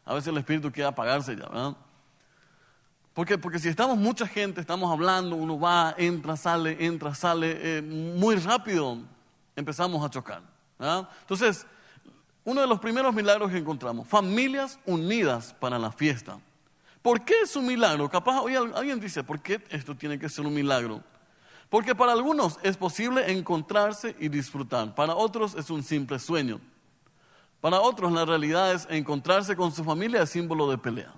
a 0.05 0.15
veces 0.15 0.29
el 0.29 0.39
espíritu 0.39 0.73
quiere 0.73 0.89
apagarse 0.89 1.37
ya, 1.37 1.47
¿verdad? 1.47 1.77
Porque, 3.13 3.39
porque 3.39 3.59
si 3.59 3.69
estamos 3.69 3.97
mucha 3.97 4.27
gente, 4.27 4.61
estamos 4.61 4.91
hablando, 4.91 5.37
uno 5.37 5.59
va, 5.61 5.95
entra, 5.99 6.37
sale, 6.37 6.85
entra, 6.85 7.15
sale, 7.15 7.79
eh, 7.79 7.83
muy 7.83 8.37
rápido 8.37 8.99
empezamos 9.55 10.05
a 10.05 10.11
chocar. 10.11 10.43
¿verdad? 10.79 11.09
Entonces, 11.21 11.67
uno 12.45 12.61
de 12.61 12.67
los 12.67 12.79
primeros 12.79 13.15
milagros 13.15 13.51
que 13.51 13.59
encontramos, 13.59 14.07
familias 14.07 14.79
unidas 14.87 15.55
para 15.59 15.79
la 15.79 15.91
fiesta. 15.91 16.39
¿Por 17.01 17.25
qué 17.25 17.43
es 17.43 17.57
un 17.57 17.67
milagro? 17.67 18.09
Capaz 18.09 18.41
hoy 18.41 18.55
alguien 18.55 19.01
dice, 19.01 19.23
¿por 19.25 19.41
qué 19.41 19.63
esto 19.71 19.95
tiene 19.95 20.19
que 20.19 20.29
ser 20.29 20.47
un 20.47 20.55
milagro? 20.55 21.03
Porque 21.69 21.95
para 21.95 22.13
algunos 22.13 22.59
es 22.63 22.77
posible 22.77 23.33
encontrarse 23.33 24.15
y 24.19 24.29
disfrutar, 24.29 24.95
para 24.95 25.15
otros 25.15 25.55
es 25.55 25.71
un 25.71 25.83
simple 25.83 26.19
sueño. 26.19 26.61
Para 27.61 27.81
otros 27.81 28.13
la 28.13 28.27
realidad 28.27 28.73
es 28.73 28.87
encontrarse 28.91 29.57
con 29.57 29.73
su 29.73 29.83
familia 29.83 30.23
es 30.23 30.31
símbolo 30.31 30.71
de 30.71 30.77
pelea. 30.77 31.15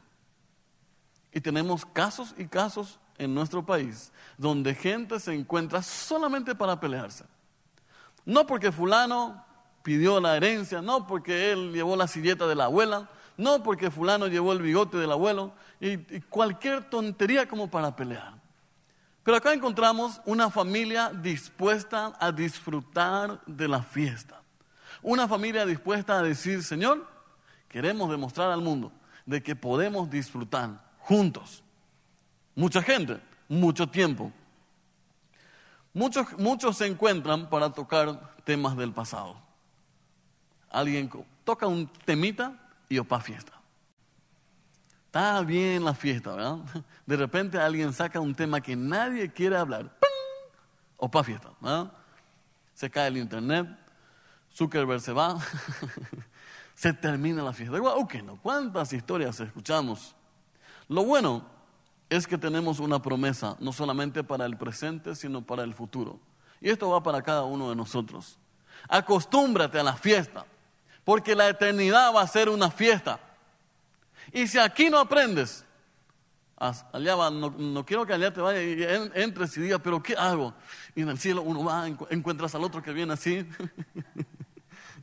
Y 1.32 1.40
tenemos 1.40 1.84
casos 1.84 2.34
y 2.38 2.46
casos 2.46 3.00
en 3.18 3.34
nuestro 3.34 3.66
país 3.66 4.12
donde 4.38 4.74
gente 4.74 5.18
se 5.18 5.34
encuentra 5.34 5.82
solamente 5.82 6.54
para 6.54 6.78
pelearse. 6.78 7.24
No 8.24 8.46
porque 8.46 8.70
fulano 8.70 9.44
pidió 9.86 10.18
la 10.18 10.36
herencia, 10.36 10.82
no 10.82 11.06
porque 11.06 11.52
él 11.52 11.72
llevó 11.72 11.94
la 11.94 12.08
silleta 12.08 12.48
de 12.48 12.56
la 12.56 12.64
abuela, 12.64 13.08
no 13.36 13.62
porque 13.62 13.88
fulano 13.88 14.26
llevó 14.26 14.52
el 14.52 14.60
bigote 14.60 14.96
del 14.96 15.12
abuelo, 15.12 15.52
y, 15.78 15.96
cualquier 16.22 16.90
tontería 16.90 17.46
como 17.46 17.70
para 17.70 17.94
pelear. 17.94 18.34
Pero 19.22 19.36
acá 19.36 19.54
encontramos 19.54 20.20
una 20.24 20.50
familia 20.50 21.10
dispuesta 21.10 22.16
a 22.18 22.32
disfrutar 22.32 23.40
de 23.46 23.68
la 23.68 23.80
fiesta. 23.80 24.42
Una 25.02 25.28
familia 25.28 25.64
dispuesta 25.64 26.18
a 26.18 26.22
decir, 26.22 26.64
Señor, 26.64 27.06
queremos 27.68 28.10
demostrar 28.10 28.50
al 28.50 28.62
mundo 28.62 28.90
de 29.24 29.40
que 29.40 29.54
podemos 29.54 30.10
disfrutar 30.10 30.82
juntos. 30.98 31.62
Mucha 32.56 32.82
gente, 32.82 33.20
mucho 33.48 33.88
tiempo. 33.88 34.32
Muchos, 35.94 36.26
muchos 36.38 36.76
se 36.76 36.86
encuentran 36.86 37.48
para 37.48 37.70
tocar 37.70 38.34
temas 38.42 38.76
del 38.76 38.90
pasado 38.92 39.45
alguien 40.76 41.10
toca 41.42 41.66
un 41.66 41.86
temita 42.04 42.52
y 42.88 42.98
opa 42.98 43.18
fiesta. 43.20 43.52
Está 45.06 45.40
bien 45.40 45.82
la 45.82 45.94
fiesta, 45.94 46.34
¿verdad? 46.34 46.58
De 47.06 47.16
repente 47.16 47.58
alguien 47.58 47.94
saca 47.94 48.20
un 48.20 48.34
tema 48.34 48.60
que 48.60 48.76
nadie 48.76 49.32
quiere 49.32 49.56
hablar. 49.56 49.84
¡Pum! 49.84 50.52
Opa 50.98 51.24
fiesta, 51.24 51.50
¿verdad? 51.60 51.92
Se 52.74 52.90
cae 52.90 53.08
el 53.08 53.16
internet, 53.16 53.66
Zuckerberg 54.54 55.00
se 55.00 55.12
va, 55.12 55.38
se 56.74 56.92
termina 56.92 57.42
la 57.42 57.54
fiesta. 57.54 57.78
Que 58.06 58.22
no, 58.22 58.36
cuántas 58.42 58.92
historias 58.92 59.40
escuchamos. 59.40 60.14
Lo 60.88 61.04
bueno 61.04 61.46
es 62.10 62.26
que 62.26 62.36
tenemos 62.36 62.80
una 62.80 63.00
promesa, 63.00 63.56
no 63.60 63.72
solamente 63.72 64.22
para 64.22 64.44
el 64.44 64.58
presente, 64.58 65.14
sino 65.14 65.40
para 65.40 65.62
el 65.62 65.72
futuro. 65.72 66.20
Y 66.60 66.68
esto 66.68 66.90
va 66.90 67.02
para 67.02 67.22
cada 67.22 67.44
uno 67.44 67.70
de 67.70 67.76
nosotros. 67.76 68.38
Acostúmbrate 68.88 69.78
a 69.80 69.82
la 69.82 69.96
fiesta 69.96 70.44
porque 71.06 71.36
la 71.36 71.48
eternidad 71.48 72.12
va 72.12 72.22
a 72.22 72.26
ser 72.26 72.48
una 72.48 72.68
fiesta. 72.68 73.20
Y 74.32 74.48
si 74.48 74.58
aquí 74.58 74.90
no 74.90 74.98
aprendes, 74.98 75.64
allá 76.56 77.30
no, 77.30 77.86
quiero 77.86 78.04
que 78.04 78.12
allá 78.12 78.32
te 78.32 78.40
vaya 78.40 78.60
y 78.60 78.82
entres 79.14 79.56
y 79.56 79.60
digas, 79.60 79.80
pero 79.84 80.02
¿qué 80.02 80.16
hago? 80.16 80.52
Y 80.96 81.02
en 81.02 81.10
el 81.10 81.16
cielo 81.16 81.42
uno 81.42 81.62
va, 81.62 81.86
encuentras 81.86 82.56
al 82.56 82.64
otro 82.64 82.82
que 82.82 82.92
viene 82.92 83.12
así. 83.12 83.48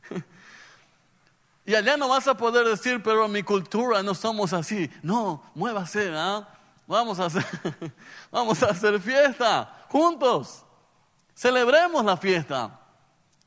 y 1.64 1.74
allá 1.74 1.96
no 1.96 2.10
vas 2.10 2.28
a 2.28 2.36
poder 2.36 2.66
decir, 2.66 3.02
pero 3.02 3.26
mi 3.26 3.42
cultura 3.42 4.02
no 4.02 4.12
somos 4.12 4.52
así. 4.52 4.90
No, 5.00 5.42
muévase, 5.54 6.12
¿ah? 6.14 6.46
Vamos 6.86 7.18
a 7.18 7.28
vamos 8.30 8.62
a 8.62 8.66
hacer 8.66 9.00
fiesta 9.00 9.86
juntos. 9.88 10.66
Celebremos 11.34 12.04
la 12.04 12.18
fiesta. 12.18 12.83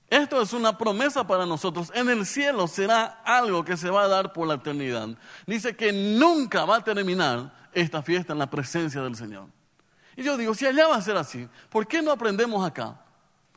Esto 0.10 0.42
es 0.42 0.54
una 0.54 0.78
promesa 0.78 1.28
para 1.28 1.46
nosotros. 1.46 1.92
En 1.94 2.10
el 2.10 2.26
cielo 2.26 2.68
será 2.68 3.22
algo 3.26 3.66
que 3.66 3.76
se 3.76 3.90
va 3.90 4.04
a 4.04 4.08
dar 4.08 4.32
por 4.32 4.48
la 4.48 4.56
eternidad. 4.56 5.10
Dice 5.46 5.76
que 5.76 5.92
nunca 5.92 6.64
va 6.64 6.78
a 6.78 6.84
terminar 6.84 7.54
esta 7.74 8.02
fiesta 8.02 8.32
en 8.32 8.40
la 8.40 8.50
presencia 8.50 9.02
del 9.02 9.16
Señor. 9.16 9.48
Y 10.16 10.24
yo 10.24 10.38
digo, 10.38 10.54
si 10.54 10.66
allá 10.66 10.88
va 10.88 10.96
a 10.96 11.02
ser 11.02 11.18
así, 11.18 11.48
¿por 11.70 11.86
qué 11.88 12.02
no 12.02 12.12
aprendemos 12.12 12.66
acá? 12.66 13.00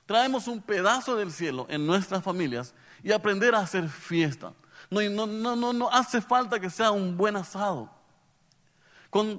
Traemos 0.06 0.48
un 0.48 0.60
pedazo 0.60 1.14
del 1.14 1.30
cielo 1.30 1.66
en 1.70 1.86
nuestras 1.86 2.22
familias 2.22 2.74
y 3.04 3.12
aprender 3.12 3.54
a 3.54 3.60
hacer 3.60 3.88
fiesta. 3.88 4.52
No, 4.90 5.00
no, 5.02 5.26
no, 5.26 5.54
no, 5.54 5.72
no 5.72 5.88
hace 5.90 6.20
falta 6.20 6.58
que 6.58 6.68
sea 6.68 6.90
un 6.90 7.16
buen 7.16 7.36
asado. 7.36 7.88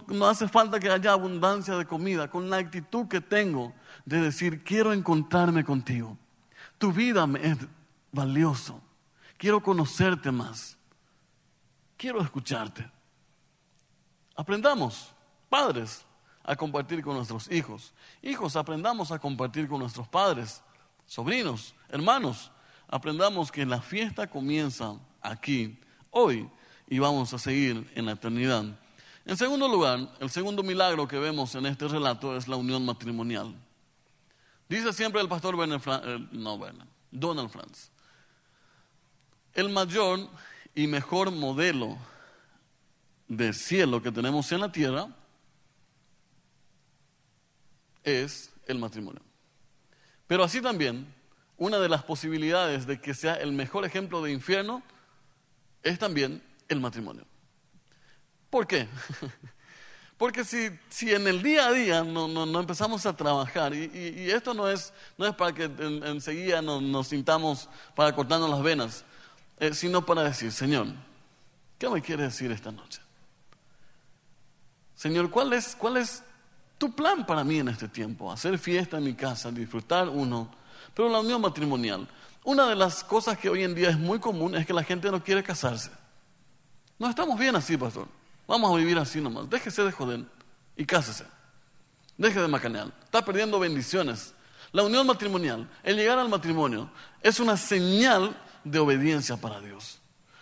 no 0.08 0.27
hace 0.27 0.48
falta 0.48 0.80
que 0.80 0.89
haya 0.89 1.12
abundancia 1.12 1.75
de 1.75 1.86
comida. 1.86 2.30
Con 2.30 2.50
la 2.50 2.58
actitud 2.58 3.10
que 3.10 3.20
tengo 3.20 3.74
de 4.06 4.22
decir, 4.22 4.63
quiero 4.63 4.94
encontrarme 4.94 5.65
contigo. 5.65 6.18
Tu 6.81 6.91
vida 6.91 7.29
es 7.43 7.59
valioso. 8.11 8.81
Quiero 9.38 9.61
conocerte 9.61 10.31
más. 10.31 10.75
Quiero 11.95 12.19
escucharte. 12.23 12.89
Aprendamos, 14.35 15.13
padres, 15.47 16.03
a 16.43 16.55
compartir 16.55 17.03
con 17.03 17.17
nuestros 17.17 17.51
hijos. 17.51 17.93
Hijos, 18.23 18.55
aprendamos 18.55 19.11
a 19.11 19.19
compartir 19.19 19.67
con 19.67 19.77
nuestros 19.77 20.07
padres, 20.07 20.63
sobrinos, 21.05 21.75
hermanos. 21.88 22.51
Aprendamos 22.88 23.51
que 23.51 23.63
la 23.63 23.79
fiesta 23.79 24.25
comienza 24.25 24.95
aquí, 25.21 25.79
hoy, 26.09 26.50
y 26.88 26.97
vamos 26.97 27.31
a 27.31 27.38
seguir 27.38 27.91
en 27.93 28.07
la 28.07 28.13
eternidad. 28.13 28.65
En 29.25 29.38
segundo 29.38 29.67
lugar, 29.67 30.11
el 30.19 30.31
segundo 30.31 30.63
milagro 30.63 31.07
que 31.07 31.19
vemos 31.19 31.53
en 31.53 31.67
este 31.67 31.88
relato 31.88 32.35
es 32.35 32.47
la 32.47 32.55
unión 32.55 32.83
matrimonial. 32.83 33.55
Dice 34.71 34.93
siempre 34.93 35.19
el 35.19 35.27
pastor 35.27 35.53
eh, 35.55 36.27
no 36.31 36.59
Donald 37.11 37.49
Franz, 37.49 37.91
el 39.53 39.67
mayor 39.67 40.29
y 40.73 40.87
mejor 40.87 41.29
modelo 41.29 41.97
de 43.27 43.51
cielo 43.51 44.01
que 44.01 44.13
tenemos 44.13 44.49
en 44.53 44.61
la 44.61 44.71
tierra 44.71 45.09
es 48.05 48.49
el 48.65 48.79
matrimonio. 48.79 49.21
Pero 50.25 50.45
así 50.45 50.61
también, 50.61 51.05
una 51.57 51.77
de 51.77 51.89
las 51.89 52.03
posibilidades 52.03 52.87
de 52.87 53.01
que 53.01 53.13
sea 53.13 53.33
el 53.33 53.51
mejor 53.51 53.83
ejemplo 53.83 54.23
de 54.23 54.31
infierno 54.31 54.83
es 55.83 55.99
también 55.99 56.41
el 56.69 56.79
matrimonio. 56.79 57.25
¿Por 58.49 58.65
qué? 58.67 58.87
Porque 60.21 60.45
si, 60.45 60.69
si 60.87 61.11
en 61.11 61.25
el 61.25 61.41
día 61.41 61.65
a 61.65 61.71
día 61.71 62.03
no, 62.03 62.27
no, 62.27 62.59
empezamos 62.59 63.07
a 63.07 63.17
trabajar, 63.17 63.73
y, 63.73 64.29
esto 64.29 64.53
no 64.53 64.69
es, 64.69 64.93
no 65.17 65.25
es 65.25 65.33
para 65.33 65.51
que 65.51 65.63
enseguida 65.63 66.61
nos, 66.61 67.07
sintamos 67.07 67.67
para 67.95 68.13
cortarnos 68.13 68.47
las 68.47 68.61
venas, 68.61 69.03
eh, 69.57 69.73
sino 69.73 70.05
para 70.05 70.21
decir, 70.21 70.51
Señor, 70.51 70.85
¿qué 71.79 71.89
me 71.89 72.03
quiere 72.03 72.21
decir 72.21 72.51
esta 72.51 72.71
noche? 72.71 73.01
Señor, 74.93 75.31
¿cuál 75.31 75.53
es, 75.53 75.75
¿cuál 75.75 75.97
es 75.97 76.21
tu 76.77 76.93
plan 76.93 77.25
para 77.25 77.43
mí 77.43 77.57
en 77.57 77.69
este 77.69 77.87
tiempo? 77.87 78.31
Hacer 78.31 78.59
fiesta 78.59 78.99
en 78.99 79.05
mi 79.05 79.15
casa, 79.15 79.49
disfrutar 79.49 80.07
uno, 80.07 80.51
pero 80.93 81.09
la 81.09 81.19
unión 81.21 81.41
matrimonial. 81.41 82.07
Una 82.43 82.67
de 82.67 82.75
las 82.75 83.03
cosas 83.03 83.39
que 83.39 83.49
hoy 83.49 83.63
en 83.63 83.73
día 83.73 83.89
es 83.89 83.97
muy 83.97 84.19
común 84.19 84.53
es 84.53 84.67
que 84.67 84.73
la 84.73 84.83
gente 84.83 85.09
no 85.09 85.23
quiere 85.23 85.41
casarse. 85.41 85.89
No 86.99 87.09
estamos 87.09 87.39
bien 87.39 87.55
así, 87.55 87.75
pastor. 87.75 88.20
Vamos 88.51 88.74
a 88.74 88.75
vivir 88.75 88.98
así 88.98 89.22
nomás. 89.22 89.50
Déjese 89.50 89.81
de 89.81 89.93
joder 89.93 90.25
y 90.75 90.86
cásese. 90.86 91.24
Deje 92.17 92.41
de 92.41 92.50
macanear. 92.50 92.91
Está 93.05 93.24
perdiendo 93.24 93.58
bendiciones. 93.58 94.34
La 94.74 94.84
unión 94.84 95.08
matrimonial, 95.08 95.70
el 95.84 95.96
llegar 95.96 96.20
al 96.20 96.27
matrimonio, 96.27 96.91
es 97.22 97.39
una 97.39 97.55
señal 97.55 98.36
de 98.65 98.77
obediencia 98.77 99.38
para 99.38 99.62
Dios. 99.62 100.01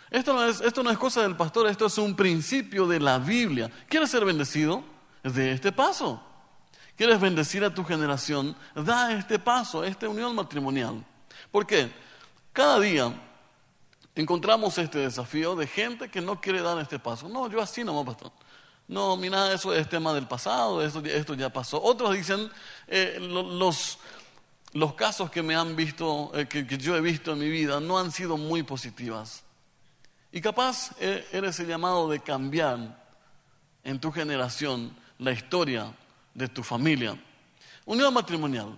Esto 0.10 0.34
no, 0.34 0.44
es, 0.44 0.60
esto 0.60 0.82
no 0.82 0.90
es 0.90 0.98
cosa 0.98 1.22
del 1.22 1.36
pastor, 1.36 1.68
esto 1.68 1.86
es 1.86 2.00
un 2.00 2.16
principio 2.16 2.88
de 2.88 3.00
la 3.00 3.20
Biblia. 3.20 3.70
¿Quieres 3.88 4.10
ser 4.10 4.26
bendecido? 4.26 4.84
De 5.22 5.52
este 5.52 5.72
paso. 5.72 6.20
¿Quieres 6.98 7.22
bendecir 7.22 7.64
a 7.64 7.72
tu 7.72 7.84
generación? 7.84 8.56
Da 8.74 9.14
este 9.14 9.38
paso, 9.38 9.84
esta 9.84 10.10
unión 10.10 10.34
matrimonial. 10.34 11.06
¿Por 11.52 11.68
qué? 11.68 11.92
Cada 12.54 12.80
día 12.80 13.14
encontramos 14.20 14.78
este 14.78 15.00
desafío 15.00 15.56
de 15.56 15.68
gente 15.68 16.10
que 16.10 16.22
no 16.22 16.42
quiere 16.42 16.62
dar 16.62 16.78
este 16.80 17.00
paso. 17.00 17.30
No, 17.30 17.50
yo 17.50 17.62
así 17.62 17.84
no, 17.84 18.04
pastor. 18.04 18.32
No, 18.88 19.16
mira, 19.18 19.54
eso 19.54 19.74
es 19.74 19.88
tema 19.88 20.14
del 20.14 20.28
pasado, 20.28 20.82
esto, 20.82 21.00
esto 21.06 21.36
ya 21.36 21.50
pasó. 21.50 21.82
Otros 21.82 22.14
dicen, 22.14 22.50
eh, 22.88 23.18
los, 23.20 24.00
los 24.74 24.94
casos 24.96 25.30
que 25.30 25.44
me 25.44 25.56
han 25.56 25.76
visto, 25.76 26.32
eh, 26.34 26.48
que 26.48 26.66
yo 26.78 26.96
he 26.96 27.02
visto 27.02 27.34
en 27.34 27.40
mi 27.40 27.50
vida, 27.50 27.80
no 27.80 28.00
han 28.00 28.12
sido 28.12 28.36
muy 28.36 28.64
positivas. 28.64 29.44
Y 30.32 30.42
capaz 30.42 30.92
e-, 31.00 31.26
eres 31.32 31.60
el 31.60 31.68
llamado 31.68 32.10
de 32.10 32.20
cambiar 32.20 33.00
en 33.84 34.00
tu 34.00 34.12
generación 34.12 34.96
la 35.18 35.32
historia 35.32 35.94
de 36.34 36.48
tu 36.48 36.64
familia. 36.64 37.18
Unión 37.86 38.14
matrimonial. 38.14 38.76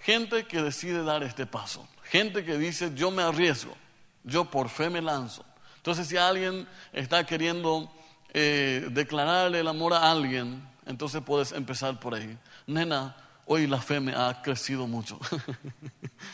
Gente 0.00 0.46
que 0.46 0.62
decide 0.62 1.02
dar 1.02 1.22
este 1.22 1.46
paso. 1.46 1.86
Gente 2.04 2.44
que 2.44 2.56
dice, 2.56 2.92
yo 2.94 3.10
me 3.10 3.22
arriesgo, 3.22 3.76
yo 4.24 4.44
por 4.44 4.68
fe 4.68 4.90
me 4.90 5.00
lanzo. 5.00 5.44
Entonces, 5.76 6.08
si 6.08 6.16
alguien 6.16 6.66
está 6.92 7.24
queriendo 7.24 7.90
eh, 8.34 8.88
declararle 8.90 9.60
el 9.60 9.68
amor 9.68 9.94
a 9.94 10.10
alguien, 10.10 10.62
entonces 10.86 11.22
puedes 11.22 11.52
empezar 11.52 11.98
por 11.98 12.14
ahí. 12.14 12.36
Nena, 12.66 13.16
hoy 13.46 13.66
la 13.66 13.80
fe 13.80 14.00
me 14.00 14.12
ha 14.14 14.42
crecido 14.42 14.86
mucho. 14.86 15.18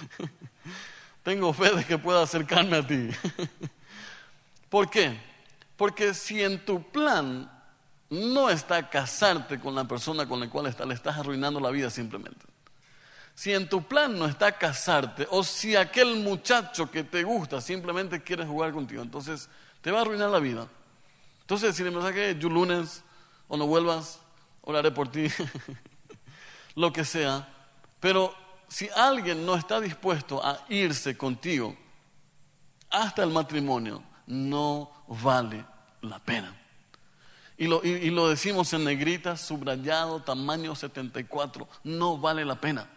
Tengo 1.22 1.52
fe 1.52 1.74
de 1.74 1.84
que 1.84 1.98
pueda 1.98 2.22
acercarme 2.22 2.76
a 2.76 2.86
ti. 2.86 3.08
¿Por 4.68 4.90
qué? 4.90 5.18
Porque 5.76 6.14
si 6.14 6.42
en 6.42 6.64
tu 6.64 6.82
plan 6.82 7.50
no 8.10 8.50
está 8.50 8.88
casarte 8.88 9.58
con 9.58 9.74
la 9.74 9.84
persona 9.84 10.26
con 10.26 10.40
la 10.40 10.48
cual 10.48 10.74
le 10.86 10.94
estás 10.94 11.16
arruinando 11.16 11.60
la 11.60 11.70
vida 11.70 11.90
simplemente. 11.90 12.46
Si 13.36 13.52
en 13.52 13.68
tu 13.68 13.82
plan 13.82 14.18
no 14.18 14.24
está 14.24 14.50
casarte, 14.56 15.28
o 15.30 15.44
si 15.44 15.76
aquel 15.76 16.16
muchacho 16.16 16.90
que 16.90 17.04
te 17.04 17.22
gusta 17.22 17.60
simplemente 17.60 18.22
quiere 18.22 18.46
jugar 18.46 18.72
contigo, 18.72 19.02
entonces 19.02 19.50
te 19.82 19.90
va 19.90 19.98
a 19.98 20.02
arruinar 20.02 20.30
la 20.30 20.38
vida. 20.38 20.66
Entonces, 21.42 21.76
si 21.76 21.84
le 21.84 21.90
mensaje 21.90 22.34
yo 22.38 22.48
lunes, 22.48 23.04
o 23.46 23.58
no 23.58 23.66
vuelvas, 23.66 24.20
oraré 24.62 24.90
por 24.90 25.12
ti, 25.12 25.26
lo 26.76 26.90
que 26.94 27.04
sea. 27.04 27.46
Pero 28.00 28.34
si 28.68 28.88
alguien 28.96 29.44
no 29.44 29.54
está 29.54 29.82
dispuesto 29.82 30.42
a 30.42 30.64
irse 30.70 31.14
contigo 31.18 31.76
hasta 32.88 33.22
el 33.22 33.30
matrimonio, 33.30 34.02
no 34.26 34.90
vale 35.08 35.62
la 36.00 36.18
pena. 36.20 36.56
Y 37.58 37.66
lo, 37.66 37.84
y, 37.84 38.08
lo, 38.08 38.30
decimos 38.30 38.72
en 38.72 38.84
negrita, 38.84 39.36
subrayado, 39.36 40.22
tamaño 40.22 40.74
74, 40.74 41.68
no 41.84 42.16
vale 42.16 42.42
la 42.46 42.58
pena. 42.58 42.88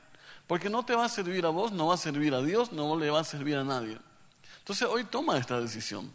Porque 0.50 0.68
no 0.68 0.84
te 0.84 0.96
va 0.96 1.06
a 1.06 1.10
servir 1.10 1.46
a 1.46 1.50
vos, 1.50 1.72
no 1.72 1.86
va 1.86 1.94
a 1.94 1.98
servir 1.98 2.34
a 2.34 2.42
Dios, 2.42 2.72
no 2.72 2.98
le 2.98 3.12
va 3.12 3.20
a 3.20 3.24
servir 3.24 3.56
a 3.56 3.64
nadie. 3.64 4.00
Entonces 4.58 4.88
hoy 4.88 5.04
toma 5.04 5.38
esta 5.38 5.62
decisión. 5.62 6.12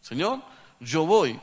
Señor, 0.00 0.40
yo 0.80 1.04
voy 1.04 1.38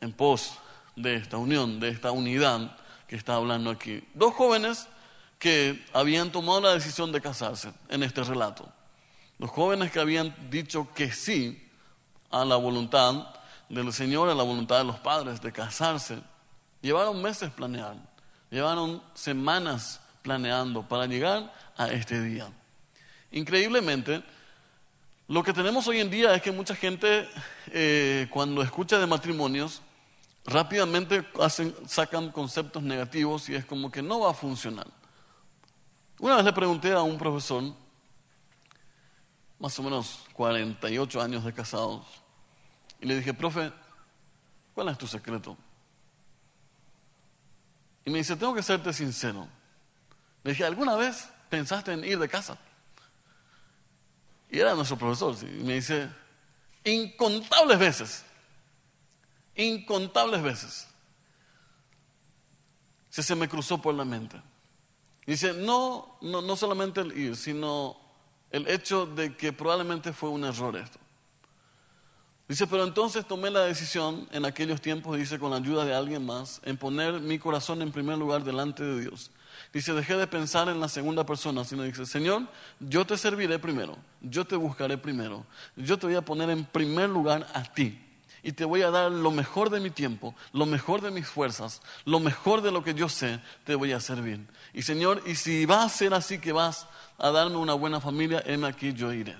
en 0.00 0.10
pos 0.10 0.54
de 0.96 1.16
esta 1.16 1.36
unión, 1.36 1.80
de 1.80 1.90
esta 1.90 2.10
unidad 2.10 2.74
que 3.06 3.16
está 3.16 3.34
hablando 3.34 3.68
aquí. 3.68 4.02
Dos 4.14 4.32
jóvenes 4.32 4.88
que 5.38 5.84
habían 5.92 6.32
tomado 6.32 6.62
la 6.62 6.72
decisión 6.72 7.12
de 7.12 7.20
casarse 7.20 7.70
en 7.90 8.02
este 8.02 8.24
relato. 8.24 8.66
Los 9.38 9.50
jóvenes 9.50 9.92
que 9.92 10.00
habían 10.00 10.34
dicho 10.48 10.88
que 10.94 11.12
sí 11.12 11.70
a 12.30 12.46
la 12.46 12.56
voluntad 12.56 13.26
del 13.68 13.92
Señor, 13.92 14.30
a 14.30 14.34
la 14.34 14.42
voluntad 14.42 14.78
de 14.78 14.84
los 14.84 15.00
padres 15.00 15.42
de 15.42 15.52
casarse. 15.52 16.18
Llevaron 16.80 17.20
meses 17.20 17.52
planeando, 17.52 18.08
llevaron 18.50 19.02
semanas 19.12 20.00
planeando 20.24 20.88
para 20.88 21.04
llegar 21.04 21.52
a 21.76 21.88
este 21.88 22.20
día. 22.22 22.50
Increíblemente, 23.30 24.24
lo 25.28 25.42
que 25.42 25.52
tenemos 25.52 25.86
hoy 25.86 26.00
en 26.00 26.08
día 26.08 26.34
es 26.34 26.40
que 26.40 26.50
mucha 26.50 26.74
gente 26.74 27.28
eh, 27.70 28.26
cuando 28.30 28.62
escucha 28.62 28.98
de 28.98 29.06
matrimonios, 29.06 29.82
rápidamente 30.46 31.26
sacan 31.86 32.30
conceptos 32.30 32.82
negativos 32.82 33.50
y 33.50 33.54
es 33.54 33.66
como 33.66 33.90
que 33.90 34.00
no 34.00 34.20
va 34.20 34.30
a 34.30 34.34
funcionar. 34.34 34.86
Una 36.18 36.36
vez 36.36 36.44
le 36.46 36.52
pregunté 36.54 36.92
a 36.92 37.02
un 37.02 37.18
profesor, 37.18 37.62
más 39.58 39.78
o 39.78 39.82
menos 39.82 40.20
48 40.32 41.20
años 41.20 41.44
de 41.44 41.52
casados, 41.52 42.02
y 42.98 43.06
le 43.06 43.16
dije, 43.16 43.34
profe, 43.34 43.70
¿cuál 44.74 44.88
es 44.88 44.96
tu 44.96 45.06
secreto? 45.06 45.54
Y 48.06 48.10
me 48.10 48.18
dice, 48.18 48.36
tengo 48.36 48.54
que 48.54 48.62
serte 48.62 48.90
sincero. 48.94 49.46
Le 50.44 50.50
dije, 50.52 50.64
¿alguna 50.64 50.94
vez 50.94 51.28
pensaste 51.48 51.92
en 51.92 52.04
ir 52.04 52.18
de 52.18 52.28
casa? 52.28 52.56
Y 54.50 54.60
era 54.60 54.74
nuestro 54.74 54.96
profesor. 54.96 55.34
Y 55.42 55.64
me 55.64 55.74
dice, 55.74 56.08
incontables 56.84 57.78
veces, 57.78 58.24
incontables 59.56 60.42
veces, 60.42 60.86
se, 63.08 63.22
se 63.22 63.34
me 63.34 63.48
cruzó 63.48 63.80
por 63.80 63.94
la 63.94 64.04
mente. 64.04 64.40
Dice, 65.26 65.54
no, 65.54 66.18
no, 66.20 66.42
no 66.42 66.56
solamente 66.56 67.00
el 67.00 67.16
ir, 67.18 67.36
sino 67.36 67.96
el 68.50 68.68
hecho 68.68 69.06
de 69.06 69.34
que 69.36 69.52
probablemente 69.52 70.12
fue 70.12 70.28
un 70.28 70.44
error 70.44 70.76
esto. 70.76 70.98
Dice, 72.46 72.66
pero 72.66 72.84
entonces 72.84 73.26
tomé 73.26 73.50
la 73.50 73.60
decisión 73.60 74.28
en 74.30 74.44
aquellos 74.44 74.82
tiempos, 74.82 75.16
dice, 75.16 75.38
con 75.38 75.50
la 75.50 75.56
ayuda 75.56 75.86
de 75.86 75.94
alguien 75.94 76.26
más, 76.26 76.60
en 76.64 76.76
poner 76.76 77.20
mi 77.20 77.38
corazón 77.38 77.80
en 77.80 77.90
primer 77.90 78.18
lugar 78.18 78.44
delante 78.44 78.84
de 78.84 79.00
Dios. 79.00 79.30
Dice, 79.72 79.92
dejé 79.92 80.16
de 80.16 80.26
pensar 80.26 80.68
en 80.68 80.80
la 80.80 80.88
segunda 80.88 81.24
persona, 81.24 81.64
sino 81.64 81.82
dice, 81.82 82.06
Señor, 82.06 82.42
yo 82.80 83.06
te 83.06 83.16
serviré 83.16 83.58
primero, 83.58 83.96
yo 84.20 84.44
te 84.44 84.56
buscaré 84.56 84.98
primero, 84.98 85.44
yo 85.76 85.98
te 85.98 86.06
voy 86.06 86.16
a 86.16 86.22
poner 86.22 86.50
en 86.50 86.64
primer 86.64 87.08
lugar 87.08 87.46
a 87.54 87.62
ti 87.62 88.00
y 88.44 88.52
te 88.52 88.64
voy 88.64 88.82
a 88.82 88.90
dar 88.90 89.10
lo 89.10 89.30
mejor 89.30 89.70
de 89.70 89.80
mi 89.80 89.90
tiempo, 89.90 90.34
lo 90.52 90.66
mejor 90.66 91.00
de 91.00 91.10
mis 91.10 91.26
fuerzas, 91.26 91.80
lo 92.04 92.20
mejor 92.20 92.60
de 92.60 92.70
lo 92.70 92.84
que 92.84 92.94
yo 92.94 93.08
sé, 93.08 93.40
te 93.64 93.74
voy 93.74 93.92
a 93.92 94.00
servir. 94.00 94.46
Y 94.74 94.82
Señor, 94.82 95.22
y 95.26 95.34
si 95.34 95.64
va 95.64 95.82
a 95.82 95.88
ser 95.88 96.12
así 96.12 96.38
que 96.38 96.52
vas 96.52 96.86
a 97.18 97.30
darme 97.30 97.56
una 97.56 97.72
buena 97.72 98.00
familia, 98.00 98.42
heme 98.44 98.68
aquí, 98.68 98.92
yo 98.92 99.12
iré. 99.12 99.34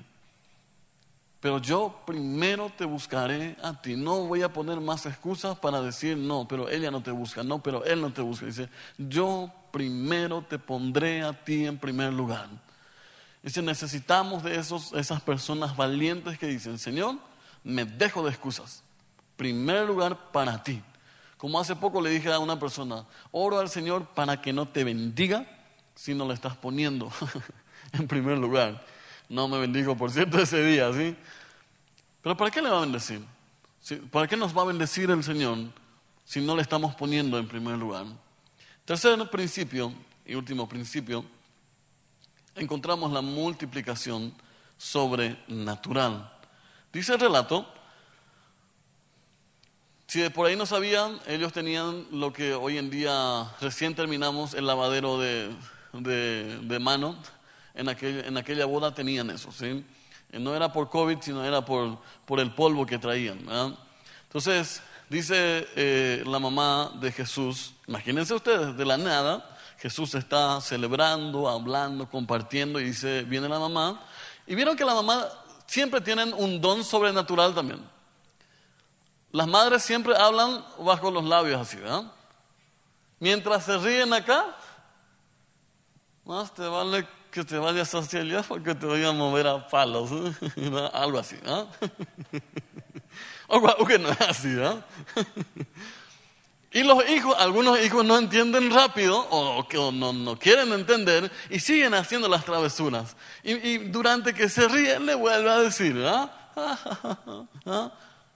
Pero 1.44 1.58
yo 1.58 2.00
primero 2.06 2.72
te 2.74 2.86
buscaré 2.86 3.54
a 3.62 3.78
ti. 3.78 3.96
No 3.96 4.20
voy 4.20 4.40
a 4.40 4.50
poner 4.50 4.80
más 4.80 5.04
excusas 5.04 5.58
para 5.58 5.82
decir 5.82 6.16
no, 6.16 6.48
pero 6.48 6.70
ella 6.70 6.90
no 6.90 7.02
te 7.02 7.10
busca, 7.10 7.42
no, 7.42 7.62
pero 7.62 7.84
él 7.84 8.00
no 8.00 8.10
te 8.10 8.22
busca. 8.22 8.46
Dice, 8.46 8.70
yo 8.96 9.52
primero 9.70 10.40
te 10.40 10.58
pondré 10.58 11.22
a 11.22 11.44
ti 11.44 11.66
en 11.66 11.76
primer 11.76 12.14
lugar. 12.14 12.48
Dice, 13.42 13.60
necesitamos 13.60 14.42
de 14.42 14.56
esos, 14.58 14.94
esas 14.94 15.20
personas 15.20 15.76
valientes 15.76 16.38
que 16.38 16.46
dicen, 16.46 16.78
Señor, 16.78 17.16
me 17.62 17.84
dejo 17.84 18.24
de 18.24 18.30
excusas. 18.30 18.82
Primer 19.36 19.86
lugar 19.86 20.32
para 20.32 20.62
ti. 20.62 20.82
Como 21.36 21.60
hace 21.60 21.76
poco 21.76 22.00
le 22.00 22.08
dije 22.08 22.32
a 22.32 22.38
una 22.38 22.58
persona, 22.58 23.04
oro 23.32 23.58
al 23.58 23.68
Señor 23.68 24.06
para 24.14 24.40
que 24.40 24.54
no 24.54 24.66
te 24.66 24.82
bendiga 24.82 25.46
si 25.94 26.14
no 26.14 26.26
le 26.26 26.32
estás 26.32 26.56
poniendo 26.56 27.12
en 27.92 28.08
primer 28.08 28.38
lugar. 28.38 28.93
No 29.34 29.48
me 29.48 29.58
bendigo, 29.58 29.96
por 29.96 30.12
cierto, 30.12 30.38
ese 30.40 30.62
día, 30.62 30.92
¿sí? 30.92 31.16
Pero 32.22 32.36
¿para 32.36 32.52
qué 32.52 32.62
le 32.62 32.70
va 32.70 32.78
a 32.78 32.80
bendecir? 32.82 33.20
¿Para 34.12 34.28
qué 34.28 34.36
nos 34.36 34.56
va 34.56 34.62
a 34.62 34.66
bendecir 34.66 35.10
el 35.10 35.24
Señor 35.24 35.58
si 36.24 36.40
no 36.40 36.54
le 36.54 36.62
estamos 36.62 36.94
poniendo 36.94 37.36
en 37.36 37.48
primer 37.48 37.76
lugar? 37.76 38.06
Tercer 38.84 39.18
principio 39.30 39.92
y 40.24 40.36
último 40.36 40.68
principio, 40.68 41.24
encontramos 42.54 43.12
la 43.12 43.22
multiplicación 43.22 44.32
sobrenatural. 44.78 46.32
Dice 46.92 47.14
el 47.14 47.18
relato, 47.18 47.66
si 50.06 50.28
por 50.28 50.46
ahí 50.46 50.54
no 50.54 50.64
sabían, 50.64 51.18
ellos 51.26 51.52
tenían 51.52 52.06
lo 52.12 52.32
que 52.32 52.54
hoy 52.54 52.78
en 52.78 52.88
día 52.88 53.52
recién 53.60 53.96
terminamos 53.96 54.54
el 54.54 54.64
lavadero 54.64 55.18
de, 55.18 55.50
de 55.92 56.78
mano 56.78 57.18
en, 57.74 57.88
en 57.88 58.36
aquella 58.36 58.64
boda 58.66 58.94
tenían 58.94 59.30
eso, 59.30 59.52
¿sí? 59.52 59.84
Eh, 60.30 60.38
no 60.38 60.54
era 60.54 60.72
por 60.72 60.88
COVID, 60.88 61.18
sino 61.20 61.44
era 61.44 61.64
por, 61.64 61.98
por 62.24 62.40
el 62.40 62.52
polvo 62.54 62.86
que 62.86 62.98
traían. 62.98 63.46
Entonces, 64.22 64.82
dice 65.08 65.68
eh, 65.76 66.24
la 66.26 66.38
mamá 66.38 66.92
de 67.00 67.12
Jesús, 67.12 67.74
imagínense 67.86 68.34
ustedes, 68.34 68.76
de 68.76 68.84
la 68.84 68.96
nada, 68.96 69.56
Jesús 69.78 70.14
está 70.14 70.60
celebrando, 70.60 71.48
hablando, 71.48 72.08
compartiendo, 72.08 72.80
y 72.80 72.84
dice, 72.84 73.22
viene 73.22 73.48
la 73.48 73.58
mamá, 73.58 74.00
y 74.46 74.54
vieron 74.54 74.76
que 74.76 74.84
la 74.84 74.94
mamá 74.94 75.28
siempre 75.66 76.00
tienen 76.00 76.32
un 76.32 76.60
don 76.60 76.84
sobrenatural 76.84 77.54
también. 77.54 77.80
Las 79.30 79.48
madres 79.48 79.82
siempre 79.82 80.16
hablan 80.16 80.64
bajo 80.78 81.10
los 81.10 81.24
labios 81.24 81.60
así, 81.60 81.76
¿verdad? 81.76 82.04
Mientras 83.18 83.64
se 83.64 83.76
ríen 83.78 84.12
acá, 84.12 84.56
más 86.24 86.52
te 86.54 86.62
vale 86.62 87.06
que 87.34 87.42
te 87.42 87.58
vayas 87.58 87.92
hacia 87.92 88.20
allá 88.20 88.44
porque 88.44 88.76
te 88.76 88.86
voy 88.86 89.04
a 89.04 89.10
mover 89.10 89.48
a 89.48 89.66
palos, 89.66 90.12
¿eh? 90.12 90.32
algo 90.92 91.18
así. 91.18 91.34
¿no? 91.44 91.68
o 93.48 93.84
que 93.84 93.98
no 93.98 94.08
es 94.10 94.20
así. 94.20 94.54
Y 96.72 96.82
los 96.82 97.08
hijos, 97.08 97.36
algunos 97.38 97.78
hijos 97.80 98.04
no 98.04 98.18
entienden 98.18 98.68
rápido 98.68 99.28
o, 99.30 99.68
que 99.68 99.76
no, 99.76 100.12
no, 100.12 100.36
quieren 100.36 100.72
entender 100.72 101.30
y 101.48 101.60
siguen 101.60 101.94
haciendo 101.94 102.26
las 102.28 102.44
travesuras. 102.44 103.16
Y, 103.44 103.78
durante 103.78 104.34
que 104.34 104.48
se 104.48 104.66
ríen 104.66 105.06
le 105.06 105.14
vuelve 105.14 105.50
a 105.50 105.60
decir, 105.60 105.96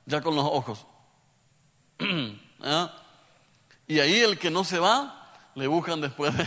ya 0.06 0.20
con 0.22 0.36
los 0.36 0.44
ojos. 0.44 0.86
Y 3.88 3.98
ahí 3.98 4.20
el 4.20 4.38
que 4.38 4.50
no 4.52 4.62
se 4.62 4.78
va, 4.78 5.32
le 5.56 5.66
buscan 5.66 6.00
después 6.00 6.36
de... 6.36 6.46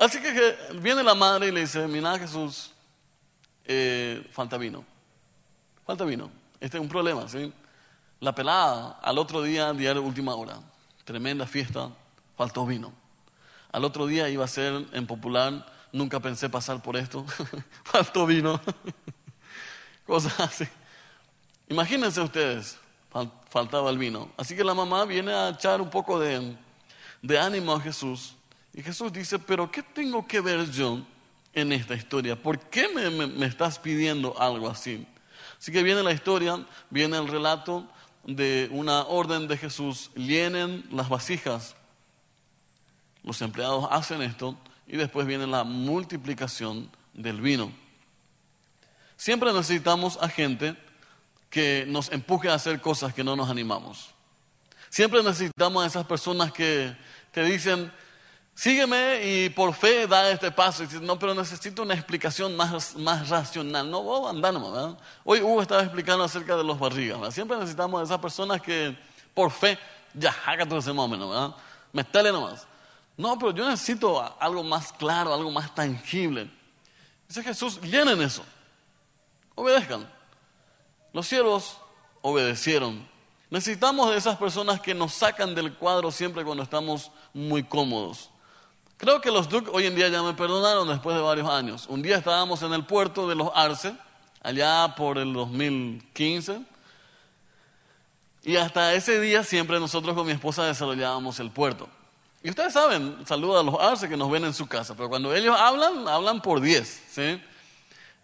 Así 0.00 0.18
que 0.18 0.56
viene 0.76 1.02
la 1.02 1.14
madre 1.14 1.48
y 1.48 1.52
le 1.52 1.60
dice, 1.60 1.86
mira 1.86 2.18
Jesús, 2.18 2.72
eh, 3.66 4.26
falta 4.32 4.56
vino. 4.56 4.82
Falta 5.84 6.06
vino. 6.06 6.30
Este 6.58 6.78
es 6.78 6.82
un 6.82 6.88
problema, 6.88 7.28
¿sí? 7.28 7.52
La 8.18 8.34
pelada 8.34 8.98
al 9.02 9.18
otro 9.18 9.42
día, 9.42 9.74
de 9.74 9.98
última 9.98 10.34
hora. 10.34 10.58
Tremenda 11.04 11.46
fiesta, 11.46 11.90
faltó 12.34 12.64
vino. 12.64 12.94
Al 13.72 13.84
otro 13.84 14.06
día 14.06 14.30
iba 14.30 14.42
a 14.42 14.48
ser 14.48 14.86
en 14.94 15.06
popular, 15.06 15.66
nunca 15.92 16.18
pensé 16.18 16.48
pasar 16.48 16.80
por 16.80 16.96
esto, 16.96 17.26
faltó 17.84 18.24
vino. 18.24 18.58
Cosas 20.06 20.40
así. 20.40 20.64
Imagínense 21.68 22.22
ustedes, 22.22 22.78
faltaba 23.50 23.90
el 23.90 23.98
vino. 23.98 24.30
Así 24.38 24.56
que 24.56 24.64
la 24.64 24.72
mamá 24.72 25.04
viene 25.04 25.34
a 25.34 25.50
echar 25.50 25.82
un 25.82 25.90
poco 25.90 26.18
de, 26.18 26.56
de 27.20 27.38
ánimo 27.38 27.74
a 27.74 27.80
Jesús 27.82 28.34
y 28.72 28.82
Jesús 28.82 29.12
dice, 29.12 29.38
pero 29.38 29.70
¿qué 29.70 29.82
tengo 29.82 30.26
que 30.26 30.40
ver 30.40 30.70
yo 30.70 31.00
en 31.52 31.72
esta 31.72 31.94
historia? 31.94 32.40
¿Por 32.40 32.58
qué 32.58 32.88
me, 32.88 33.46
estás 33.46 33.78
pidiendo 33.78 34.40
algo 34.40 34.68
así? 34.68 35.06
Así 35.58 35.72
que 35.72 35.82
viene 35.82 36.02
la 36.02 36.12
historia, 36.12 36.64
viene 36.88 37.18
el 37.18 37.28
relato 37.28 37.88
de 38.24 38.68
una 38.70 39.02
orden 39.02 39.48
de 39.48 39.56
Jesús, 39.56 40.10
llenen 40.14 40.86
las 40.92 41.08
vasijas. 41.08 41.74
Los 43.22 43.42
empleados 43.42 43.88
hacen 43.90 44.22
esto 44.22 44.56
y 44.86 44.96
después 44.96 45.26
viene 45.26 45.46
la 45.46 45.64
multiplicación 45.64 46.90
del 47.12 47.40
vino. 47.40 47.72
Siempre 49.16 49.52
necesitamos 49.52 50.16
a 50.22 50.28
gente 50.28 50.76
que 51.50 51.84
nos 51.88 52.10
empuje 52.12 52.48
a 52.48 52.54
hacer 52.54 52.80
cosas 52.80 53.12
que 53.12 53.24
no 53.24 53.36
nos 53.36 53.50
animamos. 53.50 54.14
Siempre 54.88 55.22
necesitamos 55.22 55.84
a 55.84 55.86
esas 55.86 56.06
personas 56.06 56.52
que 56.52 56.96
te 57.32 57.44
dicen, 57.44 57.92
sígueme 58.54 59.22
y 59.24 59.48
por 59.50 59.74
fe 59.74 60.06
da 60.06 60.30
este 60.30 60.50
paso. 60.50 60.84
No, 61.00 61.18
pero 61.18 61.34
necesito 61.34 61.82
una 61.82 61.94
explicación 61.94 62.56
más, 62.56 62.96
más 62.96 63.28
racional. 63.28 63.90
No, 63.90 64.02
vos 64.02 64.30
andar 64.30 64.54
¿verdad? 64.54 64.98
Hoy 65.24 65.40
Hugo 65.40 65.62
estaba 65.62 65.82
explicando 65.82 66.24
acerca 66.24 66.56
de 66.56 66.64
los 66.64 66.78
barrigas. 66.78 67.34
Siempre 67.34 67.56
necesitamos 67.56 68.00
a 68.00 68.04
esas 68.04 68.18
personas 68.18 68.60
que 68.60 68.96
por 69.34 69.50
fe, 69.50 69.78
ya, 70.14 70.34
todo 70.68 70.78
ese 70.78 70.92
momento, 70.92 71.28
¿verdad? 71.30 71.54
Metale 71.92 72.32
nomás. 72.32 72.66
No, 73.16 73.38
pero 73.38 73.52
yo 73.52 73.68
necesito 73.68 74.22
algo 74.40 74.62
más 74.62 74.92
claro, 74.92 75.34
algo 75.34 75.50
más 75.50 75.74
tangible. 75.74 76.50
Dice 77.28 77.42
Jesús, 77.42 77.80
llenen 77.80 78.20
eso. 78.22 78.44
Obedezcan. 79.54 80.08
Los 81.12 81.26
cielos 81.26 81.76
obedecieron. 82.22 83.06
Necesitamos 83.50 84.10
de 84.10 84.16
esas 84.16 84.36
personas 84.36 84.80
que 84.80 84.94
nos 84.94 85.12
sacan 85.12 85.54
del 85.54 85.74
cuadro 85.74 86.10
siempre 86.10 86.44
cuando 86.44 86.62
estamos 86.62 87.10
muy 87.34 87.62
cómodos. 87.62 88.30
Creo 89.00 89.18
que 89.22 89.30
los 89.30 89.48
Duke 89.48 89.70
hoy 89.72 89.86
en 89.86 89.94
día 89.94 90.10
ya 90.10 90.22
me 90.22 90.34
perdonaron 90.34 90.86
después 90.86 91.16
de 91.16 91.22
varios 91.22 91.48
años. 91.48 91.86
Un 91.88 92.02
día 92.02 92.18
estábamos 92.18 92.62
en 92.62 92.74
el 92.74 92.84
puerto 92.84 93.26
de 93.26 93.34
los 93.34 93.50
Arce, 93.54 93.94
allá 94.42 94.94
por 94.94 95.16
el 95.16 95.32
2015, 95.32 96.60
y 98.42 98.56
hasta 98.56 98.92
ese 98.92 99.18
día 99.18 99.42
siempre 99.42 99.80
nosotros 99.80 100.14
con 100.14 100.26
mi 100.26 100.34
esposa 100.34 100.66
desarrollábamos 100.66 101.40
el 101.40 101.50
puerto. 101.50 101.88
Y 102.42 102.50
ustedes 102.50 102.74
saben, 102.74 103.16
saluda 103.24 103.60
a 103.60 103.62
los 103.62 103.80
Arce 103.80 104.06
que 104.06 104.18
nos 104.18 104.30
ven 104.30 104.44
en 104.44 104.52
su 104.52 104.66
casa, 104.66 104.94
pero 104.94 105.08
cuando 105.08 105.34
ellos 105.34 105.56
hablan, 105.58 106.06
hablan 106.06 106.42
por 106.42 106.60
10, 106.60 107.02
¿sí? 107.10 107.42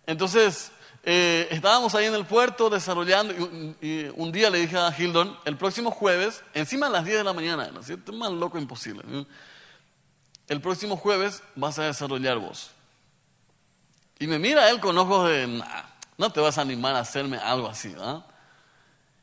Entonces, 0.06 0.72
eh, 1.04 1.48
estábamos 1.52 1.94
ahí 1.94 2.04
en 2.04 2.14
el 2.14 2.26
puerto 2.26 2.68
desarrollando 2.68 3.32
y, 3.80 4.12
un 4.14 4.30
día 4.30 4.50
le 4.50 4.58
dije 4.58 4.76
a 4.76 4.94
Hildon, 4.94 5.38
el 5.46 5.56
próximo 5.56 5.90
jueves, 5.90 6.44
encima 6.52 6.88
a 6.88 6.90
las 6.90 7.06
10 7.06 7.16
de 7.16 7.24
la 7.24 7.32
mañana, 7.32 7.70
¿no 7.72 7.82
cierto? 7.82 8.12
Más 8.12 8.30
loco 8.30 8.58
imposible 8.58 9.02
el 10.48 10.60
próximo 10.60 10.96
jueves 10.96 11.42
vas 11.54 11.78
a 11.78 11.84
desarrollar 11.84 12.38
vos. 12.38 12.70
Y 14.18 14.26
me 14.26 14.38
mira 14.38 14.70
él 14.70 14.80
con 14.80 14.96
ojos 14.96 15.28
de, 15.28 15.62
no 16.16 16.30
te 16.30 16.40
vas 16.40 16.56
a 16.58 16.62
animar 16.62 16.94
a 16.94 17.00
hacerme 17.00 17.38
algo 17.38 17.68
así. 17.68 17.94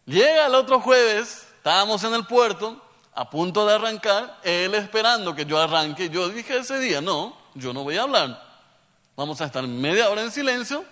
Llega 0.06 0.46
el 0.46 0.56
otro 0.56 0.80
jueves, 0.80 1.48
estábamos 1.58 2.04
en 2.04 2.14
el 2.14 2.26
puerto, 2.26 2.82
a 3.16 3.30
punto 3.30 3.66
de 3.66 3.74
arrancar, 3.74 4.40
él 4.44 4.76
esperando 4.76 5.34
que 5.34 5.46
yo 5.46 5.60
arranque. 5.60 6.10
Yo 6.10 6.30
dije 6.30 6.58
ese 6.58 6.80
día, 6.80 7.02
no, 7.02 7.36
yo 7.56 7.74
no 7.74 7.84
voy 7.84 7.98
a 7.98 8.04
hablar. 8.04 8.44
Vamos 9.16 9.42
a 9.42 9.46
estar 9.46 9.66
media 9.66 10.10
hora 10.10 10.24
en 10.24 10.32
silencio, 10.32 10.84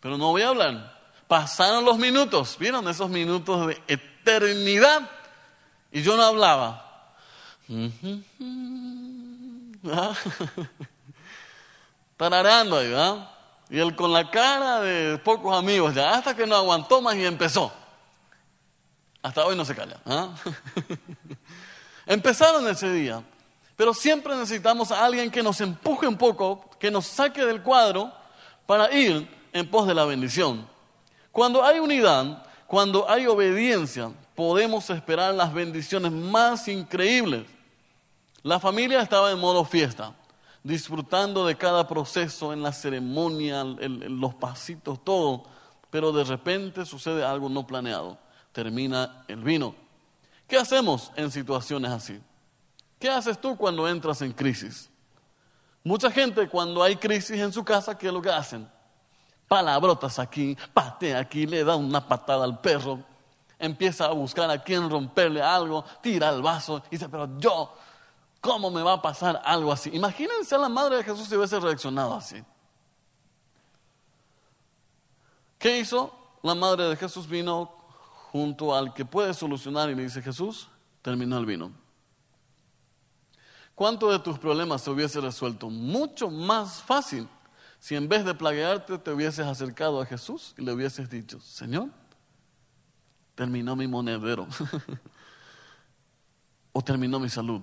pero 0.00 0.16
no 0.16 0.30
voy 0.30 0.42
a 0.42 0.48
hablar. 0.48 0.94
Pasaron 1.26 1.84
los 1.84 1.98
minutos, 1.98 2.56
¿vieron 2.58 2.86
esos 2.88 3.08
minutos 3.10 3.66
de 3.66 3.82
eternidad? 3.88 5.10
Y 5.90 6.02
yo 6.02 6.16
no 6.16 6.22
hablaba. 6.22 7.14
Tarareando 12.16 12.78
ahí, 12.78 12.88
¿verdad? 12.88 13.30
Y 13.68 13.78
él 13.78 13.94
con 13.94 14.12
la 14.12 14.30
cara 14.30 14.80
de 14.80 15.18
pocos 15.18 15.56
amigos 15.56 15.94
ya, 15.94 16.14
hasta 16.14 16.34
que 16.34 16.46
no 16.46 16.56
aguantó 16.56 17.00
más 17.00 17.16
y 17.16 17.24
empezó. 17.24 17.72
Hasta 19.22 19.44
hoy 19.44 19.56
no 19.56 19.64
se 19.64 19.74
calla. 19.74 20.00
¿ah? 20.06 20.34
Empezaron 22.06 22.66
ese 22.68 22.92
día. 22.92 23.22
Pero 23.76 23.92
siempre 23.92 24.36
necesitamos 24.36 24.92
a 24.92 25.04
alguien 25.04 25.30
que 25.30 25.42
nos 25.42 25.60
empuje 25.60 26.06
un 26.06 26.16
poco, 26.16 26.70
que 26.78 26.90
nos 26.90 27.06
saque 27.06 27.44
del 27.44 27.62
cuadro 27.62 28.12
para 28.66 28.92
ir 28.92 29.28
en 29.52 29.68
pos 29.68 29.86
de 29.86 29.94
la 29.94 30.04
bendición. 30.04 30.68
Cuando 31.32 31.64
hay 31.64 31.80
unidad, 31.80 32.46
cuando 32.66 33.10
hay 33.10 33.26
obediencia, 33.26 34.12
podemos 34.36 34.88
esperar 34.90 35.34
las 35.34 35.52
bendiciones 35.52 36.12
más 36.12 36.68
increíbles. 36.68 37.46
La 38.44 38.60
familia 38.60 39.00
estaba 39.00 39.30
en 39.30 39.38
modo 39.38 39.64
fiesta, 39.64 40.12
disfrutando 40.62 41.46
de 41.46 41.56
cada 41.56 41.88
proceso 41.88 42.52
en 42.52 42.62
la 42.62 42.74
ceremonia, 42.74 43.64
los 43.64 44.34
pasitos, 44.34 45.02
todo. 45.02 45.44
Pero 45.88 46.12
de 46.12 46.24
repente 46.24 46.84
sucede 46.84 47.24
algo 47.24 47.48
no 47.48 47.66
planeado. 47.66 48.18
Termina 48.52 49.24
el 49.28 49.42
vino. 49.42 49.74
¿Qué 50.46 50.58
hacemos 50.58 51.10
en 51.16 51.30
situaciones 51.30 51.90
así? 51.90 52.20
¿Qué 52.98 53.08
haces 53.08 53.40
tú 53.40 53.56
cuando 53.56 53.88
entras 53.88 54.20
en 54.20 54.32
crisis? 54.32 54.90
Mucha 55.82 56.10
gente 56.10 56.46
cuando 56.46 56.82
hay 56.82 56.96
crisis 56.96 57.40
en 57.40 57.50
su 57.50 57.64
casa, 57.64 57.96
¿qué 57.96 58.08
es 58.08 58.12
lo 58.12 58.20
que 58.20 58.30
hacen? 58.30 58.70
Palabrotas 59.48 60.18
aquí, 60.18 60.54
patea 60.74 61.18
aquí, 61.18 61.46
le 61.46 61.64
da 61.64 61.76
una 61.76 62.06
patada 62.06 62.44
al 62.44 62.60
perro, 62.60 63.02
empieza 63.58 64.04
a 64.04 64.12
buscar 64.12 64.50
a 64.50 64.62
quién 64.62 64.90
romperle 64.90 65.40
algo, 65.40 65.82
tira 66.02 66.28
el 66.28 66.42
vaso 66.42 66.82
y 66.90 66.96
dice, 66.96 67.08
pero 67.08 67.38
yo, 67.38 67.74
¿cómo 68.44 68.70
me 68.70 68.82
va 68.82 68.92
a 68.92 69.02
pasar 69.02 69.40
algo 69.42 69.72
así? 69.72 69.88
Imagínense 69.94 70.54
a 70.54 70.58
la 70.58 70.68
madre 70.68 70.98
de 70.98 71.04
Jesús 71.04 71.26
si 71.26 71.34
hubiese 71.34 71.58
reaccionado 71.58 72.14
así. 72.14 72.44
¿Qué 75.58 75.78
hizo? 75.78 76.14
La 76.42 76.54
madre 76.54 76.84
de 76.84 76.96
Jesús 76.96 77.26
vino 77.26 77.74
junto 78.30 78.74
al 78.74 78.92
que 78.92 79.06
puede 79.06 79.32
solucionar 79.32 79.88
y 79.88 79.94
le 79.94 80.02
dice, 80.02 80.20
Jesús, 80.20 80.68
terminó 81.00 81.38
el 81.38 81.46
vino. 81.46 81.72
¿Cuánto 83.74 84.10
de 84.12 84.18
tus 84.18 84.38
problemas 84.38 84.82
se 84.82 84.90
hubiese 84.90 85.22
resuelto? 85.22 85.70
Mucho 85.70 86.28
más 86.28 86.82
fácil 86.82 87.26
si 87.80 87.96
en 87.96 88.10
vez 88.10 88.26
de 88.26 88.34
plaguearte 88.34 88.98
te 88.98 89.10
hubieses 89.10 89.46
acercado 89.46 90.02
a 90.02 90.06
Jesús 90.06 90.54
y 90.58 90.62
le 90.62 90.72
hubieses 90.74 91.08
dicho, 91.08 91.40
Señor, 91.40 91.88
terminó 93.34 93.74
mi 93.74 93.86
monedero 93.86 94.46
o 96.74 96.82
terminó 96.82 97.18
mi 97.18 97.30
salud. 97.30 97.62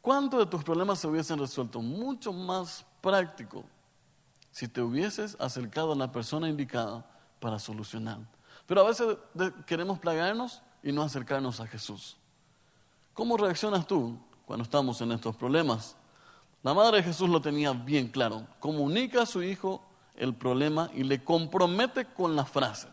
¿Cuánto 0.00 0.38
de 0.38 0.46
tus 0.46 0.64
problemas 0.64 0.98
se 0.98 1.08
hubiesen 1.08 1.38
resuelto? 1.38 1.80
Mucho 1.80 2.32
más 2.32 2.86
práctico 3.00 3.64
si 4.50 4.66
te 4.66 4.80
hubieses 4.80 5.36
acercado 5.38 5.92
a 5.92 5.96
la 5.96 6.10
persona 6.10 6.48
indicada 6.48 7.04
para 7.38 7.58
solucionar. 7.58 8.18
Pero 8.66 8.82
a 8.82 8.88
veces 8.88 9.16
queremos 9.66 9.98
plagarnos 9.98 10.62
y 10.82 10.92
no 10.92 11.02
acercarnos 11.02 11.60
a 11.60 11.66
Jesús. 11.66 12.16
¿Cómo 13.14 13.36
reaccionas 13.36 13.86
tú 13.86 14.18
cuando 14.46 14.64
estamos 14.64 15.00
en 15.00 15.12
estos 15.12 15.36
problemas? 15.36 15.96
La 16.62 16.74
madre 16.74 16.98
de 16.98 17.02
Jesús 17.02 17.28
lo 17.28 17.40
tenía 17.40 17.72
bien 17.72 18.08
claro. 18.08 18.46
Comunica 18.58 19.22
a 19.22 19.26
su 19.26 19.42
hijo 19.42 19.82
el 20.14 20.34
problema 20.34 20.90
y 20.94 21.04
le 21.04 21.22
compromete 21.22 22.06
con 22.06 22.36
la 22.36 22.44
frase. 22.44 22.88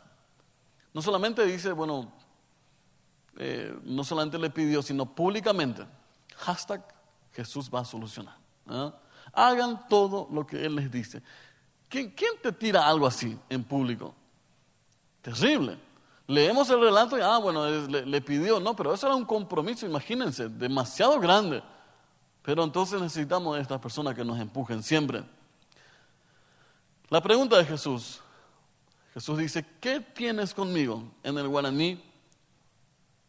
No 0.93 1.01
solamente 1.01 1.45
dice, 1.45 1.71
bueno, 1.71 2.11
eh, 3.37 3.77
no 3.83 4.03
solamente 4.03 4.39
le 4.39 4.49
pidió, 4.49 4.81
sino 4.81 5.05
públicamente, 5.05 5.85
hashtag 6.37 6.96
Jesús 7.37 7.69
va 7.73 7.81
a 7.81 7.85
solucionar. 7.85 8.35
Hagan 9.31 9.87
todo 9.87 10.27
lo 10.31 10.47
que 10.47 10.65
Él 10.65 10.75
les 10.75 10.91
dice. 10.91 11.21
¿Quién, 11.87 12.11
te 12.41 12.51
tira 12.51 12.87
algo 12.87 13.05
así 13.05 13.37
en 13.47 13.63
público? 13.63 14.15
Terrible. 15.21 15.77
Leemos 16.25 16.67
el 16.71 16.81
relato 16.81 17.15
y, 17.15 17.21
ah, 17.21 17.37
bueno, 17.37 17.69
le, 17.69 18.07
le, 18.07 18.21
pidió, 18.21 18.59
no, 18.59 18.75
pero 18.75 18.91
eso 18.91 19.05
era 19.05 19.15
un 19.15 19.23
compromiso, 19.23 19.85
imagínense, 19.85 20.49
demasiado 20.49 21.19
grande. 21.19 21.61
Pero 22.41 22.63
entonces 22.63 22.99
necesitamos 22.99 23.55
de 23.55 23.61
estas 23.61 23.79
personas 23.79 24.15
que 24.15 24.25
nos 24.25 24.39
empujen 24.39 24.81
siempre. 24.81 25.23
La 27.09 27.21
pregunta 27.21 27.55
de 27.57 27.65
Jesús, 27.65 28.19
Jesús 29.13 29.37
dice, 29.37 29.63
¿qué 29.79 29.99
tienes 29.99 30.55
conmigo? 30.55 31.03
En 31.21 31.37
el 31.37 31.47
guaraní 31.47 32.03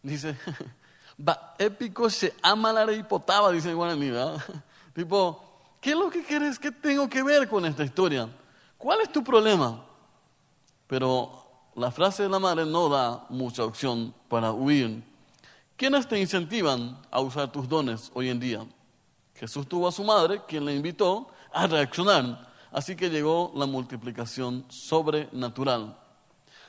dice, 0.02 0.34
va 1.18 1.54
épico 1.58 2.08
se 2.10 2.34
ama 2.42 2.72
la 2.72 2.90
hipotaba, 2.92 3.50
dice 3.50 3.74
guaraní, 3.74 4.10
¿verdad? 4.10 4.42
Tipo, 4.94 5.42
¿qué 5.80 5.90
es 5.90 5.96
lo 5.96 6.10
que 6.10 6.24
quieres? 6.24 6.58
¿Qué 6.58 6.72
tengo 6.72 7.08
que 7.08 7.22
ver 7.22 7.48
con 7.48 7.64
esta 7.64 7.84
historia? 7.84 8.28
¿Cuál 8.76 9.00
es 9.00 9.12
tu 9.12 9.22
problema? 9.22 9.84
Pero 10.86 11.70
la 11.74 11.90
frase 11.90 12.24
de 12.24 12.28
la 12.28 12.38
madre 12.38 12.64
no 12.64 12.88
da 12.88 13.26
mucha 13.28 13.64
opción 13.64 14.14
para 14.28 14.52
huir. 14.52 15.02
¿Quiénes 15.76 16.08
te 16.08 16.18
incentivan 16.18 17.00
a 17.10 17.20
usar 17.20 17.52
tus 17.52 17.68
dones 17.68 18.10
hoy 18.14 18.30
en 18.30 18.40
día? 18.40 18.66
Jesús 19.34 19.68
tuvo 19.68 19.86
a 19.86 19.92
su 19.92 20.02
madre, 20.02 20.42
quien 20.48 20.64
le 20.64 20.74
invitó 20.74 21.28
a 21.52 21.66
reaccionar. 21.68 22.48
Así 22.72 22.96
que 22.96 23.08
llegó 23.08 23.52
la 23.54 23.66
multiplicación 23.66 24.64
sobrenatural. 24.68 25.96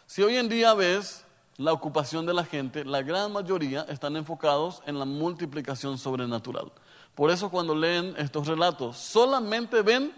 Si 0.05 0.21
hoy 0.21 0.37
en 0.37 0.49
día 0.49 0.73
ves 0.73 1.25
la 1.59 1.73
ocupación 1.73 2.25
de 2.25 2.33
la 2.33 2.45
gente, 2.45 2.85
la 2.85 3.01
gran 3.01 3.33
mayoría 3.33 3.85
están 3.89 4.15
enfocados 4.15 4.81
en 4.85 4.97
la 4.97 5.03
multiplicación 5.03 5.97
sobrenatural. 5.97 6.71
Por 7.13 7.31
eso 7.31 7.51
cuando 7.51 7.75
leen 7.75 8.15
estos 8.17 8.47
relatos, 8.47 8.95
solamente 8.97 9.81
ven 9.81 10.13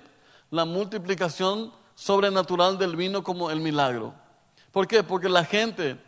la 0.52 0.66
multiplicación 0.66 1.74
sobrenatural 1.96 2.78
del 2.78 2.96
vino 2.96 3.24
como 3.24 3.50
el 3.50 3.60
milagro. 3.60 4.14
¿Por 4.72 4.88
qué? 4.88 5.02
Porque 5.02 5.30
la 5.30 5.44
gente, 5.44 6.00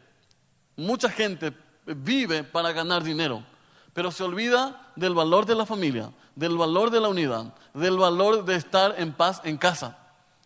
mucha 0.76 1.10
gente 1.10 1.52
vive 1.88 2.43
para 2.43 2.72
ganar 2.72 3.02
dinero, 3.02 3.43
pero 3.91 4.12
se 4.12 4.24
olvida 4.24 4.91
del 4.96 5.15
valor 5.15 5.48
de 5.48 5.56
la 5.56 5.65
familia, 5.65 6.12
del 6.36 6.56
valor 6.56 6.91
de 6.91 7.00
la 7.00 7.10
unidad, 7.10 7.56
del 7.74 7.98
valor 7.98 8.46
de 8.46 8.56
estar 8.56 8.93
en 9.00 9.13
paz 9.13 9.41
en 9.46 9.58
casa. 9.58 9.98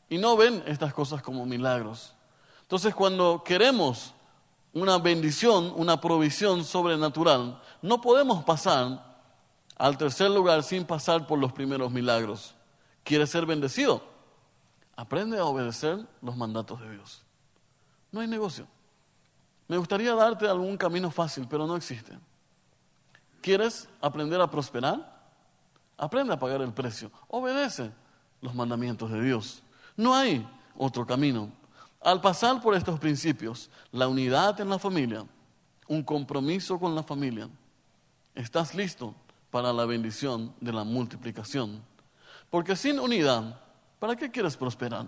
Y 0.07 0.17
no 0.17 0.37
ven 0.37 0.63
estas 0.65 0.93
cosas 0.93 1.21
como 1.21 1.45
milagros. 1.45 2.13
Entonces 2.61 2.95
cuando 2.95 3.43
queremos 3.43 4.13
una 4.77 4.99
bendición, 4.99 5.73
una 5.75 5.99
provisión 5.99 6.63
sobrenatural, 6.63 7.61
no 7.81 7.99
podemos 7.99 8.43
pasar 8.43 9.17
al 9.75 9.97
tercer 9.97 10.29
lugar 10.29 10.63
sin 10.63 10.85
pasar 10.85 11.25
por 11.25 11.39
los 11.39 11.51
primeros 11.51 11.91
milagros. 11.91 12.55
¿Quieres 13.03 13.29
ser 13.29 13.45
bendecido? 13.45 14.03
Aprende 14.95 15.39
a 15.39 15.45
obedecer 15.45 16.05
los 16.21 16.35
mandatos 16.35 16.79
de 16.81 16.91
Dios. 16.91 17.23
No 18.11 18.19
hay 18.19 18.27
negocio. 18.27 18.67
Me 19.67 19.77
gustaría 19.77 20.13
darte 20.13 20.47
algún 20.47 20.77
camino 20.77 21.09
fácil, 21.11 21.47
pero 21.49 21.65
no 21.65 21.75
existe. 21.75 22.17
¿Quieres 23.41 23.89
aprender 24.01 24.39
a 24.41 24.49
prosperar? 24.49 25.17
Aprende 25.97 26.33
a 26.33 26.39
pagar 26.39 26.61
el 26.61 26.73
precio. 26.73 27.11
Obedece 27.27 27.91
los 28.41 28.53
mandamientos 28.53 29.11
de 29.11 29.21
Dios. 29.21 29.63
No 29.95 30.15
hay 30.15 30.47
otro 30.77 31.05
camino. 31.05 31.51
Al 32.01 32.21
pasar 32.21 32.61
por 32.61 32.75
estos 32.75 32.99
principios, 32.99 33.69
la 33.91 34.07
unidad 34.07 34.59
en 34.61 34.69
la 34.69 34.79
familia, 34.79 35.25
un 35.87 36.03
compromiso 36.03 36.79
con 36.79 36.93
la 36.95 37.03
familia, 37.03 37.49
estás 38.35 38.75
listo 38.75 39.15
para 39.49 39.73
la 39.73 39.85
bendición 39.85 40.53
de 40.61 40.73
la 40.73 40.83
multiplicación. 40.83 41.81
Porque 42.49 42.75
sin 42.75 42.99
unidad, 42.99 43.59
¿para 43.99 44.15
qué 44.15 44.29
quieres 44.29 44.55
prosperar? 44.55 45.05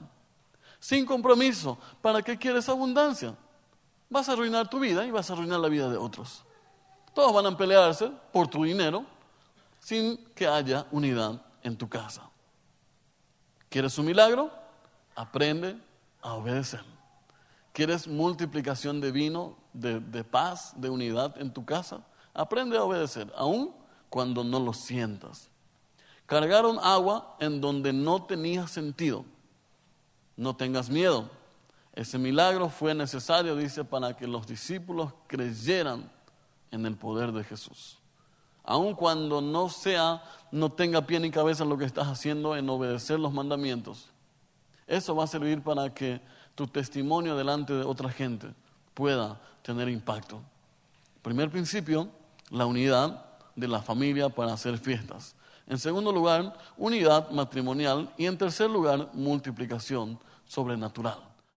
Sin 0.80 1.06
compromiso, 1.06 1.78
¿para 2.02 2.22
qué 2.22 2.38
quieres 2.38 2.68
abundancia? 2.70 3.36
Vas 4.10 4.28
a 4.28 4.34
arruinar 4.34 4.70
tu 4.70 4.80
vida 4.80 5.06
y 5.06 5.12
vas 5.12 5.30
a 5.30 5.34
arruinar 5.34 5.60
la 5.60 5.68
vida 5.68 5.90
de 5.90 5.98
otros. 5.98 6.44
Todos 7.14 7.34
van 7.34 7.46
a 7.46 7.58
pelearse 7.58 8.12
por 8.32 8.48
tu 8.48 8.64
dinero, 8.64 9.06
sin 9.80 10.18
que 10.34 10.48
haya 10.48 10.86
unidad 10.92 11.42
en 11.64 11.78
tu 11.78 11.88
casa. 11.88 12.30
¿Quieres 13.70 13.98
un 13.98 14.06
milagro? 14.06 14.52
Aprende 15.16 15.78
a 16.22 16.34
obedecer. 16.34 16.84
¿Quieres 17.74 18.08
multiplicación 18.08 19.00
de 19.02 19.12
vino, 19.12 19.58
de, 19.74 20.24
paz, 20.24 20.74
de 20.76 20.90
unidad 20.90 21.40
en 21.40 21.54
tu 21.54 21.66
casa? 21.66 22.06
Aprende 22.34 22.78
a 22.78 22.84
obedecer, 22.84 23.32
aun 23.36 23.74
cuando 24.10 24.44
no 24.44 24.60
lo 24.60 24.74
sientas. 24.74 25.50
Cargaron 26.26 26.78
agua 26.82 27.36
en 27.40 27.62
donde 27.62 27.94
no 27.94 28.24
tenía 28.24 28.68
sentido. 28.68 29.26
No 30.36 30.56
tengas 30.56 30.90
miedo. 30.90 31.30
Ese 31.94 32.18
milagro 32.18 32.70
fue 32.70 32.94
necesario, 32.94 33.56
dice, 33.56 33.84
para 33.84 34.16
que 34.16 34.28
los 34.28 34.48
discípulos 34.48 35.14
creyeran 35.28 36.12
en 36.72 36.86
el 36.86 36.96
poder 36.96 37.32
de 37.32 37.44
Jesús 37.44 38.00
aun 38.70 38.94
cuando 38.94 39.42
no 39.42 39.68
sea, 39.68 40.22
no 40.52 40.72
tenga 40.72 41.02
pie 41.08 41.20
ni 41.20 41.32
cabeza 41.32 41.66
lo 41.66 41.76
que 41.76 41.86
estás 41.86 42.08
haciendo 42.08 42.56
en 42.56 42.70
obedecer 42.70 43.20
los 43.20 43.34
mandamientos. 43.34 44.10
Eso 44.90 45.16
va 45.16 45.24
a 45.24 45.28
servir 45.28 45.62
para 45.62 45.94
que 45.94 46.20
tu 46.56 46.66
testimonio 46.66 47.38
delante 47.38 47.74
de 47.74 47.84
otra 47.84 48.10
gente 48.10 48.48
pueda 48.96 49.40
tener 49.62 49.88
impacto. 49.88 50.42
Primer 51.22 51.52
principio, 51.52 52.10
la 52.50 52.66
unidad 52.66 53.24
de 53.56 53.68
la 53.68 53.84
familia 53.84 54.30
para 54.30 54.54
hacer 54.54 54.80
fiestas. 54.80 55.36
En 55.68 55.78
segundo 55.78 56.12
lugar, 56.12 56.58
unidad 56.76 57.30
matrimonial. 57.30 58.12
Y 58.18 58.26
en 58.26 58.36
tercer 58.36 58.68
lugar, 58.68 59.12
multiplicación 59.14 60.20
sobrenatural. 60.48 61.29